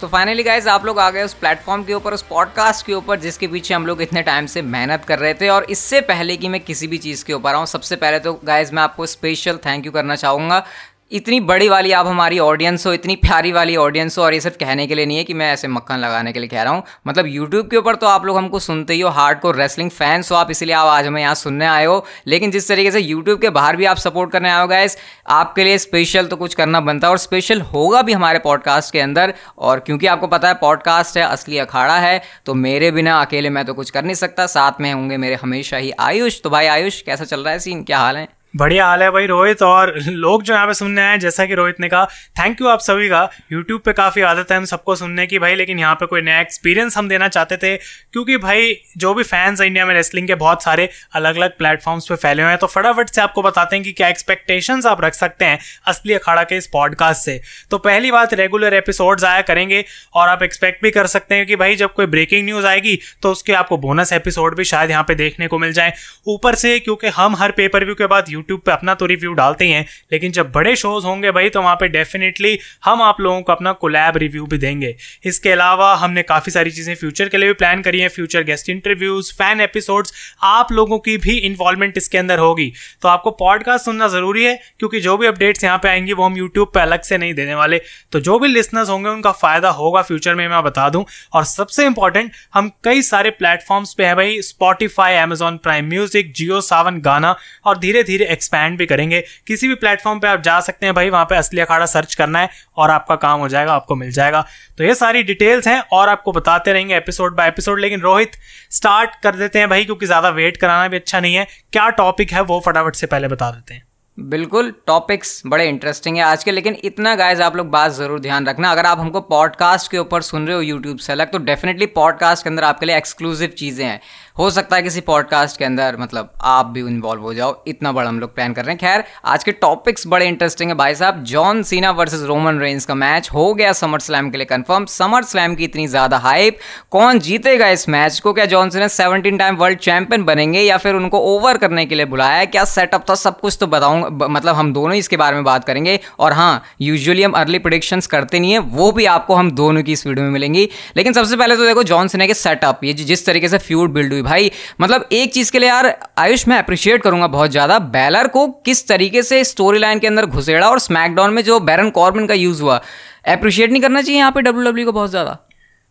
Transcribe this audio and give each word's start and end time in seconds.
तो 0.00 0.08
finally 0.08 0.42
guys 0.42 0.68
आप 0.68 0.84
लोग 0.84 0.98
आ 0.98 1.10
गए 1.10 1.22
उस 1.22 1.34
प्लेटफॉर्म 1.34 1.84
के 1.84 1.94
ऊपर, 1.94 2.14
उस 2.14 2.22
पॉडकास्ट 2.22 2.86
के 2.86 2.92
ऊपर, 2.92 3.20
जिसके 3.20 3.46
पीछे 3.46 3.74
हम 3.74 3.86
लोग 3.86 4.02
इतने 4.02 4.22
टाइम 4.22 4.46
से 4.46 4.62
मेहनत 4.62 5.04
कर 5.04 5.18
रहे 5.18 5.34
थे। 5.34 5.48
और 5.48 5.66
इससे 5.70 6.00
पहले 6.00 6.36
कि 6.36 6.48
मैं 6.48 6.60
किसी 6.60 6.86
भी 6.86 6.98
चीज़ 6.98 7.24
के 7.24 7.32
ऊपर 7.32 7.54
आऊँ, 7.54 7.66
सबसे 7.66 7.96
पहले 7.96 8.18
तो 8.18 8.32
गाइज़ 8.44 8.72
मैं 8.72 8.82
आपको 8.82 9.06
स्पेशल 9.06 9.56
थैंक 9.56 9.86
यू 9.86 9.92
करना 9.92 10.16
चाहूँगा। 10.16 10.64
इतनी 11.10 11.38
बड़ी 11.40 11.68
वाली 11.68 11.90
आप 11.92 12.06
हमारी 12.06 12.38
ऑडियंस 12.38 12.86
हो, 12.86 12.92
इतनी 12.92 13.14
प्यारी 13.16 13.50
वाली 13.52 13.74
ऑडियंस 13.76 14.16
हो 14.18 14.22
और 14.24 14.34
ये 14.34 14.40
सिर्फ़ 14.40 14.56
कहने 14.58 14.86
के 14.86 14.94
लिए 14.94 15.06
नहीं 15.06 15.16
है 15.16 15.24
कि 15.24 15.34
मैं 15.34 15.50
ऐसे 15.52 15.68
मक्खन 15.68 15.98
लगाने 15.98 16.32
के 16.32 16.38
लिए 16.38 16.48
कह 16.48 16.62
रहा 16.62 16.72
हूँ। 16.72 16.82
मतलब 17.06 17.26
यूट्यूब 17.26 17.68
के 17.70 17.76
ऊपर 17.76 17.94
तो 17.94 18.06
आप 18.06 18.24
लोग 18.24 18.36
हमको 18.36 18.58
सुनते 18.58 18.94
ही 18.94 19.00
हो 19.00 19.10
हार्ड 19.10 19.40
को 19.40 19.50
रेसलिंग 19.50 19.90
फैंस 19.90 20.30
हो 20.32 20.36
आप, 20.36 20.50
इसलिए 20.50 20.74
आप 20.74 20.86
आज 20.86 21.06
हमें 21.06 21.20
यहाँ 21.20 21.34
सुनने 21.34 21.66
आए 21.66 21.84
हो। 21.84 22.04
लेकिन 22.26 22.50
जिस 22.50 22.68
तरीके 22.68 22.90
से 22.90 23.00
यूट्यूब 23.00 23.40
के 23.40 23.50
बाहर 23.50 23.76
भी 23.76 23.84
आप 23.84 23.96
सपोर्ट 23.96 24.32
करने 24.32 24.50
आए 24.50 24.60
हो 24.60 24.66
गाइस 24.68 24.96
आपके 25.30 25.64
लिए 25.64 25.78
स्पेशल 25.78 26.26
तो 26.26 26.36
कुछ 26.36 26.54
करना 26.54 26.80
बनता 26.80 27.06
है 27.06 27.10
और 27.10 27.18
स्पेशल 27.18 27.60
होगा 27.62 28.02
भी 28.02 28.12
हमारे 28.12 28.38
पॉडकास्ट 28.38 28.92
के 28.92 29.00
अंदर। 29.00 29.34
और 29.58 29.80
क्योंकि 29.80 30.06
आपको 30.06 30.26
पता 30.26 30.48
है 30.48 30.54
पॉडकास्ट 30.54 31.18
है, 31.18 31.24
असली 31.24 31.58
अखाड़ा 31.58 31.98
है 31.98 32.20
तो 32.46 32.54
मेरे 32.54 32.90
बिना 32.90 33.20
अकेले 33.20 33.50
मैं 33.50 33.64
तो 33.64 33.74
कुछ 33.74 33.90
कर 33.90 34.04
नहीं 34.04 34.14
सकता, 34.16 34.46
साथ 34.46 34.80
में 34.80 34.92
होंगे 34.92 35.16
मेरे 35.16 35.34
हमेशा 35.34 35.76
ही 35.76 35.92
आयुष। 36.00 36.40
तो 36.42 36.50
भाई 36.50 36.66
आयुष, 36.68 37.00
कैसा 37.02 37.24
चल 37.24 37.40
रहा 37.40 37.52
है 37.52 37.58
सीन 37.58 37.82
क्या 37.82 37.98
हाल 37.98 38.16
है? 38.16 38.28
बढ़िया 38.54 38.86
हाल 38.86 39.02
है 39.02 39.10
भाई 39.10 39.26
रोहित 39.26 39.62
और 39.62 39.92
लोग 39.98 40.42
जो 40.42 40.52
यहाँ 40.54 40.66
पे 40.66 40.74
सुनने 40.74 41.00
आए 41.02 41.16
जैसा 41.18 41.44
कि 41.46 41.54
रोहित 41.54 41.80
ने 41.80 41.88
कहा 41.88 42.04
थैंक 42.38 42.60
यू 42.60 42.66
आप 42.68 42.80
सभी 42.80 43.08
का। 43.08 43.28
यूट्यूब 43.52 43.80
पे 43.80 43.92
काफ़ी 43.92 44.22
आदत 44.22 44.52
है 44.52 44.56
हम 44.56 44.64
सबको 44.64 44.94
सुनने 44.96 45.26
की 45.26 45.38
भाई, 45.38 45.54
लेकिन 45.54 45.78
यहाँ 45.78 45.94
पे 45.94 46.06
कोई 46.06 46.20
नया 46.20 46.40
एक्सपीरियंस 46.40 46.96
हम 46.96 47.08
देना 47.08 47.28
चाहते 47.28 47.56
थे, 47.56 47.76
क्योंकि 47.76 48.36
भाई 48.36 48.76
जो 48.96 49.14
भी 49.14 49.22
फैंस 49.22 49.60
हैं 49.60 49.66
इंडिया 49.66 49.86
में 49.86 49.94
रेसलिंग 49.94 50.26
के 50.26 50.34
बहुत 50.34 50.62
सारे 50.62 50.88
अलग 51.14 51.36
अलग 51.36 51.56
प्लेटफॉर्म्स 51.58 52.06
पे 52.08 52.14
फैले 52.16 52.42
हुए 52.42 52.50
हैं 52.50 52.58
तो 52.58 52.66
फटाफट 52.66 53.08
से 53.08 53.20
आपको 53.20 53.42
बताते 53.42 53.76
हैं 53.76 53.84
कि 53.84 53.92
क्या 53.92 54.08
एक्सपेक्टेशन 54.08 54.82
आप 54.86 55.04
रख 55.04 55.14
सकते 55.14 55.44
हैं 55.44 55.58
असली 55.86 56.12
अखाड़ा 56.12 56.44
के 56.44 56.56
इस 56.56 56.66
पॉडकास्ट 56.66 57.24
से। 57.24 57.40
तो 57.70 57.78
पहली 57.78 58.10
बात 58.10 58.34
रेगुलर 58.34 58.74
एपिसोड्स 58.74 59.24
आया 59.24 59.40
करेंगे 59.42 59.84
और 60.14 60.28
आप 60.28 60.42
एक्सपेक्ट 60.42 60.82
भी 60.82 60.90
कर 60.90 61.06
सकते 61.06 61.34
हैं 61.34 61.46
कि 61.46 61.56
भाई 61.56 61.76
जब 61.76 61.94
कोई 61.94 62.06
ब्रेकिंग 62.06 62.44
न्यूज़ 62.44 62.66
आएगी 62.66 62.98
तो 63.22 63.32
उसके 63.32 63.52
आपको 63.54 63.78
बोनस 63.78 64.12
एपिसोड 64.12 64.56
भी 64.56 64.64
शायद 64.64 64.90
यहाँ 64.90 65.04
पे 65.04 65.14
देखने 65.14 65.48
को 65.48 65.58
मिल 65.58 65.72
जाए। 65.72 65.92
ऊपर 66.28 66.54
से, 66.54 66.78
क्योंकि 66.78 67.08
हम 67.08 67.36
हर 67.36 67.50
पेपर 67.52 67.84
व्यू 67.84 67.94
के 67.94 68.06
बाद 68.06 68.32
यूट्यूब 68.44 68.60
पे 68.60 68.72
अपना 68.72 68.94
तो 68.94 69.06
रिव्यू 69.06 69.32
डालते 69.34 69.64
ही 69.64 69.80
लेकिन 70.12 70.32
जब 70.32 70.50
बड़े 70.52 70.74
शोज़ 70.76 71.04
होंगे 71.06 71.30
भाई 71.32 71.48
तो 71.48 71.60
वहाँ 71.62 71.74
पे 71.76 71.88
डेफिनेटली 71.88 72.58
हम 72.84 73.02
आप 73.02 73.20
लोगों 73.20 73.40
को 73.42 73.52
अपना 73.52 73.72
कोलैब 73.74 74.16
रिव्यू 74.16 74.46
भी 74.46 74.58
देंगे। 74.58 74.94
इसके 75.24 75.50
अलावा 75.50 75.94
हमने 75.94 76.22
काफ़ी 76.24 76.52
सारी 76.52 76.70
चीज़ें 76.70 76.94
फ्यूचर 76.94 77.28
के 77.28 77.36
लिए 77.36 77.48
भी 77.48 77.54
प्लान 77.54 77.82
करी 77.82 78.00
हैं 78.00 78.08
future 78.08 78.42
guest 78.44 78.68
interviews 78.70 79.32
fan 79.34 79.60
episodes 79.60 80.12
आप 80.44 80.72
लोगों 80.72 80.98
की 80.98 81.16
भी 81.18 81.36
इन्वॉल्वमेंट 81.40 81.96
इसके 81.96 82.18
अंदर 82.18 82.38
होगी। 82.38 82.72
तो 83.02 83.08
आपको 83.08 83.30
पॉडकास्ट 83.32 83.84
सुनना 83.84 84.08
ज़रूरी 84.08 84.44
है, 84.44 84.58
क्योंकि 84.78 85.00
जो 85.00 85.16
भी 85.16 85.26
अपडेट्स 85.26 85.64
यहाँ 85.64 85.78
पे 85.78 85.88
आएँगी, 85.88 86.12
वो 86.12 86.24
हम 86.24 86.36
यूट्यूब 86.36 86.70
पे 86.74 86.80
अलग 86.80 87.02
से 87.02 87.18
नहीं 87.18 87.34
देने 87.34 87.54
वाले। 87.54 87.80
तो 88.12 88.20
जो 88.20 88.38
भी 88.38 88.48
लिसनर्स 88.48 88.88
होंगे, 88.88 89.08
उनका 89.08 89.32
फ़ायदा 89.34 89.70
होगा 89.72 90.02
फ्यूचर 90.02 90.34
में 90.34 90.46
मैं 90.48 90.62
बता 90.64 90.88
दूँ। 90.88 91.04
और 91.32 91.44
सबसे 91.46 91.86
इंपॉर्टेंट 91.86 92.32
हम 92.54 92.70
कई 92.84 93.02
सारे 93.04 93.30
प्लेटफॉर्म्स 93.32 93.94
पे 93.94 94.04
हैं 94.04 94.16
भाई 94.16 94.40
Spotify 94.42 95.14
Amazon 95.16 95.56
Prime 95.58 95.88
Music 95.88 96.32
Jio 96.32 96.60
Saavn 96.62 97.00
Gaana, 97.00 97.34
और 97.64 97.78
धीरे 97.78 98.02
धीरे 98.02 98.24
एक्सपैंड 98.34 98.78
भी 98.78 98.86
करेंगे। 98.86 99.22
किसी 99.46 99.68
भी 99.68 99.74
प्लेटफॉर्म 99.76 100.20
पे 100.20 100.28
आप 100.28 100.42
जा 100.42 100.58
सकते 100.62 100.86
हैं 100.86 100.94
भाई, 100.94 101.10
वहाँ 101.10 101.24
पे 101.24 101.36
असली 101.36 101.60
अखाड़ा 101.60 101.86
सर्च 101.88 102.14
करना 102.14 102.38
है 102.38 102.50
और 102.76 102.90
आपका 102.90 103.16
काम 103.18 103.40
हो 103.40 103.48
जाएगा, 103.48 103.74
आपको 103.74 103.94
मिल 103.96 104.10
जाएगा। 104.12 104.44
तो 104.78 104.84
ये 104.84 104.94
सारी 104.96 105.22
डिटेल्स 105.24 105.68
हैं 105.68 105.80
और 105.92 106.08
आपको 106.08 106.32
बताते 106.32 106.72
रहेंगे 106.72 106.96
एपिसोड 106.96 107.36
बाय 107.36 107.48
एपिसोड 107.48 107.80
लेकिन 107.80 108.00
रोहित 108.00 108.36
स्टार्ट 108.72 109.16
कर 109.22 109.36
देते 109.36 109.58
हैं 109.58 109.68
भाई, 109.68 109.84
क्योंकि 109.84 110.06
ज़्यादा 110.06 110.28
वेट 110.30 110.56
कराना 110.56 110.88
भी 110.88 110.96
अच्छा 110.96 111.20
नहीं 111.20 111.34
है। 111.34 111.46
क्या 111.72 111.88
टॉपिक 111.96 112.32
है 112.32 112.40
वो 112.42 112.62
फटाफट 112.66 112.94
से 112.94 113.06
पहले 113.06 113.28
बता 113.28 113.50
देते 113.50 113.74
हैं। 113.74 113.82
बिल्कुल 114.18 114.70
टॉपिक्स 114.86 115.42
बड़े 115.46 115.66
इंटरेस्टिंग 115.68 116.16
है 116.16 116.22
आज 116.22 116.44
के, 116.44 116.50
लेकिन 116.50 116.76
इतना 116.84 117.14
गाइज़ 117.16 117.40
आप 117.42 117.56
लोग 117.56 117.70
बात 117.70 117.92
ज़रूर 117.92 118.20
ध्यान 118.20 118.46
रखना। 118.46 118.70
अगर 118.70 118.86
आप 118.86 118.98
हमको 118.98 119.20
पॉडकास्ट 119.22 119.90
के 119.90 119.98
ऊपर 119.98 120.22
सुन 120.22 120.46
रहे 120.46 120.56
हो 120.56 120.62
यूट्यूब 120.62 120.98
से 120.98 121.12
अलग 121.12 121.32
तो 121.32 121.38
डेफिनेटली 121.40 121.86
पॉडकास्ट 121.96 122.44
के 122.44 122.50
अंदर 122.50 122.64
आपके 122.64 122.86
लिए 122.86 122.96
एक्सक्लूसिव 122.96 123.54
चीज़ें 123.58 123.84
हैं। 123.86 124.00
हो 124.36 124.48
सकता 124.50 124.76
है 124.76 124.82
किसी 124.82 125.00
पॉडकास्ट 125.00 125.58
के 125.58 125.64
अंदर 125.64 125.96
मतलब 125.98 126.32
आप 126.42 126.66
भी 126.66 126.80
इन्वॉल्व 126.80 127.22
हो 127.22 127.32
जाओ। 127.34 127.54
इतना 127.68 127.90
बड़ा 127.92 128.08
हम 128.08 128.18
लोग 128.20 128.34
प्लान 128.34 128.52
कर 128.52 128.64
रहे 128.64 128.72
हैं। 128.72 128.78
खैर, 128.78 129.04
आज 129.24 129.44
के 129.44 129.52
टॉपिक्स 129.52 130.06
बड़े 130.06 130.26
इंटरेस्टिंग 130.28 130.70
है। 130.70 130.76
भाई 130.76 130.94
साहब 130.94 131.22
John 131.24 131.62
Cena 131.62 131.90
versus 131.90 132.22
Roman 132.22 132.58
Reigns 132.60 132.84
का 132.84 132.94
मैच 132.94 133.28
हो 133.34 133.52
गया 133.54 133.72
समर 133.72 134.00
स्लैम 134.00 134.30
के 134.30 134.38
लिए 134.38 134.46
कंफर्म 134.46 134.84
समर 134.86 135.24
स्लैम 135.24 135.54
की 135.54 135.64
इतनी 135.64 135.86
ज़्यादा 135.86 136.18
हाइप 136.18 136.58
कौन 136.90 137.18
जीतेगा 137.18 137.68
इस 137.68 137.88
मैच 137.88 138.18
को? 138.20 138.32
क्या 138.32 138.44
John 138.46 138.70
Cena 138.70 138.88
seventeen 138.88 139.38
time 139.38 139.56
world 139.56 139.78
champion 139.78 140.24
बनेंगे 140.24 140.60
या 140.60 140.78
फिर 140.78 140.94
उनको 140.94 141.18
ओवर 141.34 141.58
करने 141.58 141.86
के 141.86 141.94
लिए 141.94 142.06
बुलाया 142.06 142.44
क्या 142.46 142.64
सेटअप 142.64 143.04
था? 143.10 143.14
सब 143.14 143.38
कुछ 143.40 143.56
तो 143.60 143.66
बताऊँ 143.66 144.10
मतलब 144.10 144.54
हम 144.54 144.72
दोनों 144.72 144.92
ही 144.92 144.98
इसके 144.98 145.16
बारे 145.16 145.34
में 145.34 145.44
बात 145.44 145.64
करेंगे। 145.64 145.98
और 146.18 146.32
हाँ 146.32 146.62
यूजुअली 146.80 147.22
हम 147.22 147.32
अर्ली 147.34 147.58
प्रोडिक्शन 147.60 148.00
करते 148.10 148.40
नहीं 148.40 148.52
है। 148.52 148.58
वो 148.58 148.90
भी 148.92 149.04
आपको 149.06 149.34
हम 149.34 149.50
दोनों 149.52 149.82
की 149.82 149.92
इस 149.92 150.06
वीडियो 150.06 150.24
में 150.24 150.32
मिलेंगी। 150.32 150.68
लेकिन 150.96 151.12
सबसे 151.12 151.36
पहले 151.36 151.56
तो 151.56 151.66
देखो 151.66 151.82
जॉन 151.84 152.08
सीना 152.08 152.26
के 152.26 152.34
सेटअप 152.34 152.84
ये 152.84 152.92
जिस 152.94 153.26
तरीके 153.26 153.48
से 153.48 153.58
फ्यूड 153.60 153.92
बिल्ड 153.92 154.12
हुई 154.12 154.22
भाई 154.24 154.50
मतलब 154.80 155.08
एक 155.12 155.32
चीज़ 155.34 155.52
के 155.52 155.58
लिए 155.58 155.68
यार, 155.68 155.94
आयुष, 156.18 156.46
मैं 156.48 156.58
अप्रिशिएट 156.58 157.02
करूँगा 157.02 157.26
बहुत 157.28 157.50
ज़्यादा। 157.50 157.78
बैलर 157.78 158.28
को 158.28 158.46
किस 158.66 158.86
तरीके 158.88 159.22
से 159.22 159.42
स्टोरी 159.44 159.78
लाइन 159.78 159.98
के 159.98 160.06
अंदर 160.06 160.26
घुसेड़ा 160.26 160.68
और 160.68 160.78
स्मैकडाउन 160.80 161.34
में 161.34 161.42
जो 161.44 161.60
बैरन 161.62 161.90
कॉर्बिन 161.92 162.26
का 162.26 162.34
यूज़ 162.36 162.62
हुआ। 162.62 162.80
अप्रिशिएट 163.28 163.70
नहीं 163.70 163.82
करना 163.82 164.02
चाहिए 164.02 164.18
यहाँ 164.18 164.32
पे 164.32 164.42
डब्ल्यूडब्ल्यूई 164.42 164.84
को 164.84 164.92
बहुत 164.92 165.10
ज़्यादा? 165.10 165.38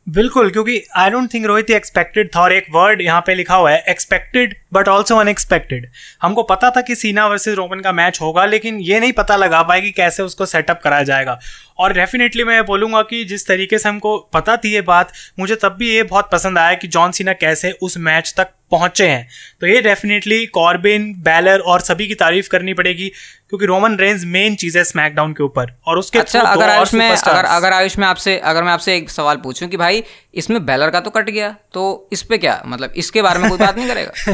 बिल्कुल, 0.07 0.49
क्योंकि 0.51 0.81
I 0.97 1.09
don't 1.09 1.33
think 1.33 1.45
Rohit 1.45 1.69
expected 1.71 2.29
था 2.35 2.41
और 2.41 2.53
एक 2.53 2.65
वर्ड 2.71 3.01
यहाँ 3.01 3.21
पे 3.27 3.33
लिखा 3.35 3.55
हुआ 3.55 3.71
है 3.71 3.83
एक्सपेक्टेड 3.89 4.55
बट 4.73 4.87
ऑल्सो 4.87 5.17
अनएक्सपेक्टेड 5.17 5.87
हमको 6.21 6.43
पता 6.43 6.69
था 6.69 6.81
कि 6.81 6.95
सीना 6.95 7.27
वर्सेस 7.27 7.55
रोमन 7.55 7.79
का 7.79 7.91
मैच 7.91 8.19
होगा, 8.21 8.45
लेकिन 8.45 8.79
ये 8.81 8.99
नहीं 8.99 9.13
पता 9.13 9.35
लगा 9.35 9.61
पाए 9.63 9.81
कि 9.81 9.91
कैसे 9.93 10.23
उसको 10.23 10.45
सेटअप 10.45 10.81
कराया 10.83 11.03
जाएगा। 11.03 11.39
और 11.79 11.93
डेफिनेटली 11.93 12.43
मैं 12.43 12.63
बोलूँगा 12.65 13.01
कि 13.01 13.23
जिस 13.25 13.47
तरीके 13.47 13.77
से 13.77 13.89
हमको 13.89 14.17
पता 14.33 14.57
थी 14.57 14.73
ये 14.73 14.81
बात 14.83 15.11
मुझे 15.39 15.55
तब 15.55 15.75
भी 15.79 15.89
ये 15.89 16.03
बहुत 16.03 16.29
पसंद 16.31 16.57
आया 16.57 16.73
कि 16.73 16.87
जॉन 16.87 17.11
सीना 17.11 17.33
कैसे 17.35 17.71
उस 17.81 17.97
मैच 17.99 18.33
तक 18.37 18.53
पहुँचे 18.71 19.07
हैं। 19.07 19.27
तो 19.61 19.67
ये 19.67 19.81
डेफिनेटली 19.81 20.45
कॉर्बिन 20.45 21.13
बैलर 21.23 21.59
और 21.59 21.81
सभी 21.81 22.07
की 22.07 22.15
तारीफ़ 22.15 22.49
करनी 22.49 22.73
पड़ेगी 22.73 23.09
क्योंकि 23.09 23.65
रोमन 23.65 23.97
रेंज 23.97 24.23
मेन 24.25 24.55
चीज़ 24.55 24.77
है 24.77 24.83
स्मैकडाउन 24.83 25.33
के 25.33 25.43
ऊपर। 25.43 25.73
और 25.87 25.97
उसके 25.97 26.19
अच्छा 26.19 26.39
अगर 26.41 26.69
आयुष 26.69 26.93
में 26.93 27.09
अगर 27.09 27.45
अगर 27.45 27.73
आयुष 27.73 27.97
में 27.97 28.05
आपसे 28.07 28.37
अगर 28.37 28.63
मैं 28.63 28.71
आपसे 28.71 28.95
एक 28.97 29.09
सवाल 29.09 29.37
पूछूँ 29.37 29.67
कि 29.67 29.77
भाई 29.77 30.03
इसमें 30.33 30.65
बैलर 30.65 30.89
का 30.89 30.99
तो 30.99 31.09
कट 31.09 31.29
गया 31.29 31.49
तो 31.73 32.09
इस 32.13 32.21
पे 32.23 32.37
क्या? 32.37 32.61
मतलब 32.65 32.93
इसके 32.95 33.21
बारे 33.21 33.39
में 33.39 33.49
कोई 33.49 33.57
बात 33.57 33.77
नहीं 33.77 33.87
करेगा? 33.87 34.33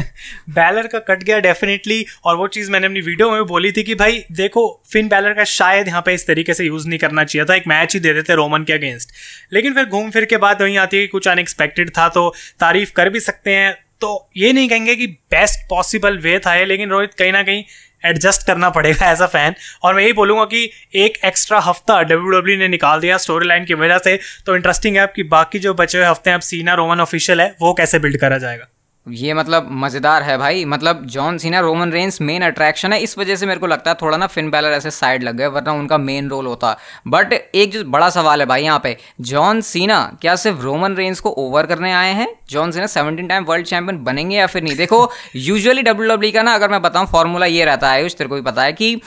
बैलर 0.50 0.86
का 0.86 0.98
कट 0.98 1.22
गया 1.22 1.38
डेफिनेटली 1.38 2.04
और 2.24 2.36
वो 2.36 2.46
चीज़ 2.48 2.70
मैंने 2.70 2.86
अपनी 2.86 3.00
वीडियो 3.00 3.30
में 3.30 3.44
बोली 3.46 3.72
थी 3.72 3.82
कि 3.82 3.94
भाई, 3.94 4.24
देखो 4.32 4.82
फिन 4.92 5.08
बैलर 5.08 5.34
का 5.34 5.44
शायद 5.44 5.88
यहाँ 5.88 6.02
पे 6.06 6.14
इस 6.14 6.26
तरीके 6.26 6.54
से 6.54 6.64
यूज़ 6.64 6.88
नहीं 6.88 6.98
करना 6.98 7.24
चाहिए 7.24 7.46
था, 7.46 7.54
एक 7.54 7.66
मैच 7.68 7.94
ही 7.94 8.00
दे 8.00 8.12
देते 8.12 8.34
रोमन 8.34 8.64
के 8.64 8.72
अगेंस्ट 8.72 9.12
लेकिन 9.52 9.74
फिर 9.74 9.84
घूम 9.84 10.10
फिर 10.10 10.24
के 10.24 10.36
बाद 10.36 10.62
वहीं 10.62 10.78
आती 10.78 10.96
है 10.96 11.02
कि 11.02 11.08
कुछ 11.08 11.28
अनएक्सपेक्टेड 11.28 11.90
था 11.90 12.08
तो 12.08 12.28
तारीफ़ 12.60 12.92
कर 12.92 13.08
भी 13.08 13.20
सकते 13.20 13.50
हैं। 13.50 13.72
तो 14.00 14.30
ये 14.36 14.52
नहीं 14.52 14.68
कहेंगे 14.68 14.94
कि 14.96 15.06
बेस्ट 15.06 15.68
पॉसिबल 15.70 16.16
वे 16.18 16.38
था 16.38 16.54
लेकिन 16.64 16.90
रोहित 16.90 17.14
कहीं 17.14 17.32
ना 17.32 17.42
कहीं 17.42 17.64
एडजस्ट 18.04 18.46
करना 18.46 18.70
पड़ेगा 18.70 19.10
एज 19.10 19.22
अ 19.22 19.26
फ़ैन 19.26 19.54
और 19.82 19.94
मैं 19.94 20.02
यही 20.02 20.12
बोलूँगा 20.12 20.44
कि 20.44 20.70
एक 20.94 21.18
एक्स्ट्रा 21.24 21.58
हफ़्ता 21.58 22.00
डब्ल्यू 22.02 22.30
डब्ल्यू 22.30 22.56
ने 22.58 22.68
निकाल 22.68 23.00
दिया 23.00 23.18
स्टोरी 23.18 23.48
लाइन 23.48 23.64
की 23.64 23.74
वजह 23.74 23.98
से 23.98 24.18
तो 24.46 24.56
इंटरेस्टिंग 24.56 24.96
है 24.96 25.02
आपकी 25.02 25.22
बाकी 25.22 25.58
जो 25.58 25.74
बचे 25.74 25.98
हुए 25.98 26.06
हफ़्ते 26.06 26.30
हैं, 26.30 26.34
अब 26.34 26.40
सीना 26.40 26.74
रोमन 26.74 27.00
ऑफिशियल 27.00 27.40
है, 27.40 27.54
वो 27.60 27.72
कैसे 27.74 27.98
बिल्ड 27.98 28.16
करा 28.16 28.38
जाएगा? 28.38 28.66
ये 29.12 29.34
मतलब 29.34 29.68
मज़ेदार 29.72 30.22
है 30.22 30.36
भाई। 30.38 30.64
मतलब 30.64 31.04
John 31.06 31.38
Cena 31.38 31.60
Roman 31.60 31.92
Reigns 31.92 32.20
main 32.20 32.42
attraction 32.42 32.92
है। 32.92 33.00
इस 33.00 33.16
वजह 33.18 33.36
से 33.36 33.46
मेरे 33.46 33.60
को 33.60 33.66
लगता 33.66 33.90
है 33.90 33.96
थोड़ा 34.02 34.16
ना 34.16 34.26
फिन 34.26 34.50
बैलर 34.50 34.72
ऐसे 34.72 34.90
साइड 34.90 35.22
लग 35.22 35.36
गए, 35.36 35.46
वरना 35.48 35.72
उनका 35.72 35.98
मेन 35.98 36.28
रोल 36.28 36.46
होता। 36.46 36.76
बट 37.08 37.32
एक 37.32 37.72
जो 37.72 37.84
बड़ा 37.86 38.10
सवाल 38.10 38.40
है 38.40 38.46
भाई 38.46 38.62
यहाँ 38.62 38.80
पे 38.82 38.96
जॉन 39.22 39.60
सीना 39.62 40.00
क्या 40.20 40.36
सिर्फ़ 40.36 40.60
रोमन 40.60 40.94
रेंस 40.96 41.20
को 41.20 41.30
ओवर 41.38 41.66
करने 41.66 41.92
आए 41.92 42.12
हैं? 42.12 42.28
John 42.50 42.72
Cena 42.72 42.86
seventeen 42.88 43.28
time 43.28 43.44
world 43.44 43.66
champion 43.66 44.02
बनेंगे 44.04 44.36
या 44.36 44.46
फिर 44.46 44.62
नहीं? 44.62 44.76
देखो 44.76 45.10
यूजुअली 45.36 45.82
डब्ल्यू 45.82 46.08
डब्ल्यू 46.08 46.32
का 46.32 46.42
ना 46.42 46.54
अगर 46.54 46.70
मैं 46.70 46.82
बताऊँ 46.82 47.06
फॉर्मूला 47.08 47.46
ये 47.46 47.64
रहता 47.64 47.90
है, 47.90 47.94
आयुष, 47.94 48.14
तेरे 48.14 48.28
को 48.28 48.34
भी 48.34 48.42
पता 48.42 48.62
है 48.62 48.72
कि 48.72 49.00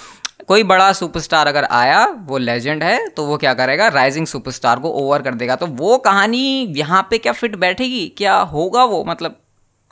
कोई 0.48 0.64
बड़ा 0.64 0.92
सुपरस्टार 0.94 1.48
अगर 1.48 1.64
आया, 1.66 2.06
वो 2.22 2.38
लेजेंड 2.38 2.84
है 2.84 3.08
तो 3.10 3.26
वो 3.26 3.38
क्या 3.38 3.54
करेगा? 3.54 3.88
राइजिंग 3.90 4.26
सुपरस्टार 4.28 4.80
को 4.80 4.90
ओवर 5.02 5.22
कर 5.22 5.34
देगा। 5.34 5.56
तो 5.56 5.68
वो 5.68 5.98
कहानी 6.00 6.74
यहाँ 6.78 7.08
पे 7.10 7.18
क्या 7.18 7.34
फिट 7.34 7.56
बैठेगी? 7.58 8.06
क्या 8.18 8.36
होगा 8.36 8.84
वो? 8.86 9.04
मतलब 9.06 9.40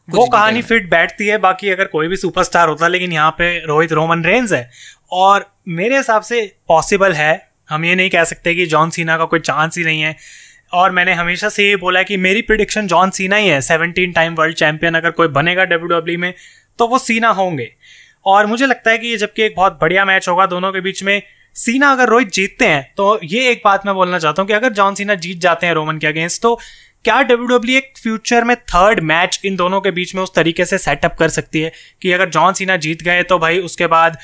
वो 0.07 0.25
कहानी 0.27 0.61
फिट 0.61 0.89
बैठती 0.89 1.27
है 1.27 1.37
बाकी 1.37 1.69
अगर 1.69 1.85
कोई 1.87 2.07
भी 2.07 2.15
सुपरस्टार 2.17 2.69
होता 2.69 2.87
लेकिन 2.87 3.11
यहाँ 3.13 3.31
पे 3.31 3.57
रोहित 3.65 3.91
रोमन 3.91 4.23
रेंज 4.23 4.53
है। 4.53 4.69
और 5.11 5.45
मेरे 5.69 5.97
हिसाब 5.97 6.21
से 6.21 6.41
पॉसिबल 6.67 7.13
है 7.13 7.33
हम 7.69 7.85
ये 7.85 7.95
नहीं 7.95 8.09
कह 8.09 8.23
सकते 8.23 8.53
कि 8.55 8.65
जॉन 8.65 8.89
सीना 8.89 9.17
का 9.17 9.25
कोई 9.25 9.39
चांस 9.39 9.77
ही 9.77 9.83
नहीं 9.83 10.01
है। 10.01 10.15
और 10.73 10.91
मैंने 10.91 11.13
हमेशा 11.13 11.49
से 11.49 11.67
ये 11.67 11.75
बोला 11.75 12.03
कि 12.03 12.17
मेरी 12.17 12.41
प्रिडिक्शन 12.41 12.87
जॉन 12.87 13.09
सीना 13.09 13.35
ही 13.35 13.47
है। 13.47 13.59
सेवनटीन 13.61 14.11
टाइम 14.11 14.35
वर्ल्ड 14.35 14.55
चैंपियन 14.55 14.95
अगर 14.95 15.11
कोई 15.11 15.27
बनेगा 15.29 15.63
डब्ल्यू 15.65 16.17
में 16.19 16.33
तो 16.79 16.87
वो 16.87 16.99
सीना 16.99 17.29
होंगे। 17.31 17.71
और 18.25 18.45
मुझे 18.45 18.65
लगता 18.65 18.91
है 18.91 18.97
कि 18.97 19.07
ये 19.07 19.17
जबकि 19.17 19.43
एक 19.43 19.53
बहुत 19.55 19.77
बढ़िया 19.81 20.05
मैच 20.05 20.27
होगा 20.29 20.45
दोनों 20.45 20.71
के 20.71 20.81
बीच 20.81 21.03
में 21.03 21.21
सीना 21.55 21.91
अगर 21.91 22.09
रोहित 22.09 22.31
जीतते 22.33 22.65
हैं 22.65 22.83
तो 22.97 23.19
ये 23.23 23.49
एक 23.49 23.61
बात 23.65 23.85
मैं 23.85 23.95
बोलना 23.95 24.19
चाहता 24.19 24.41
हूँ 24.41 24.47
कि 24.47 24.53
अगर 24.53 24.73
जॉन 24.73 24.95
सीना 24.95 25.15
जीत 25.15 25.37
जाते 25.37 25.67
हैं 25.67 25.73
रोमन 25.73 25.97
के 25.97 26.07
अगेंस्ट 26.07 26.41
तो 26.41 26.59
क्या 27.05 27.21
डब्ल्यू 27.21 27.47
डब्ल्यू 27.47 27.77
एक 27.77 27.93
फ्यूचर 27.97 28.43
में 28.43 28.55
थर्ड 28.55 28.99
मैच 29.03 29.39
इन 29.45 29.55
दोनों 29.55 29.79
के 29.81 29.91
बीच 29.91 30.13
में 30.15 30.21
उस 30.23 30.33
तरीके 30.35 30.65
से 30.65 30.77
सेटअप 30.77 31.15
कर 31.19 31.29
सकती 31.29 31.61
है? 31.61 31.71
कि 32.01 32.11
अगर 32.11 32.29
जॉन 32.29 32.53
सीना 32.53 32.77
जीत 32.77 33.01
गए 33.03 33.23
तो 33.23 33.39
भाई 33.39 33.59
उसके 33.59 33.87
बाद 33.87 34.17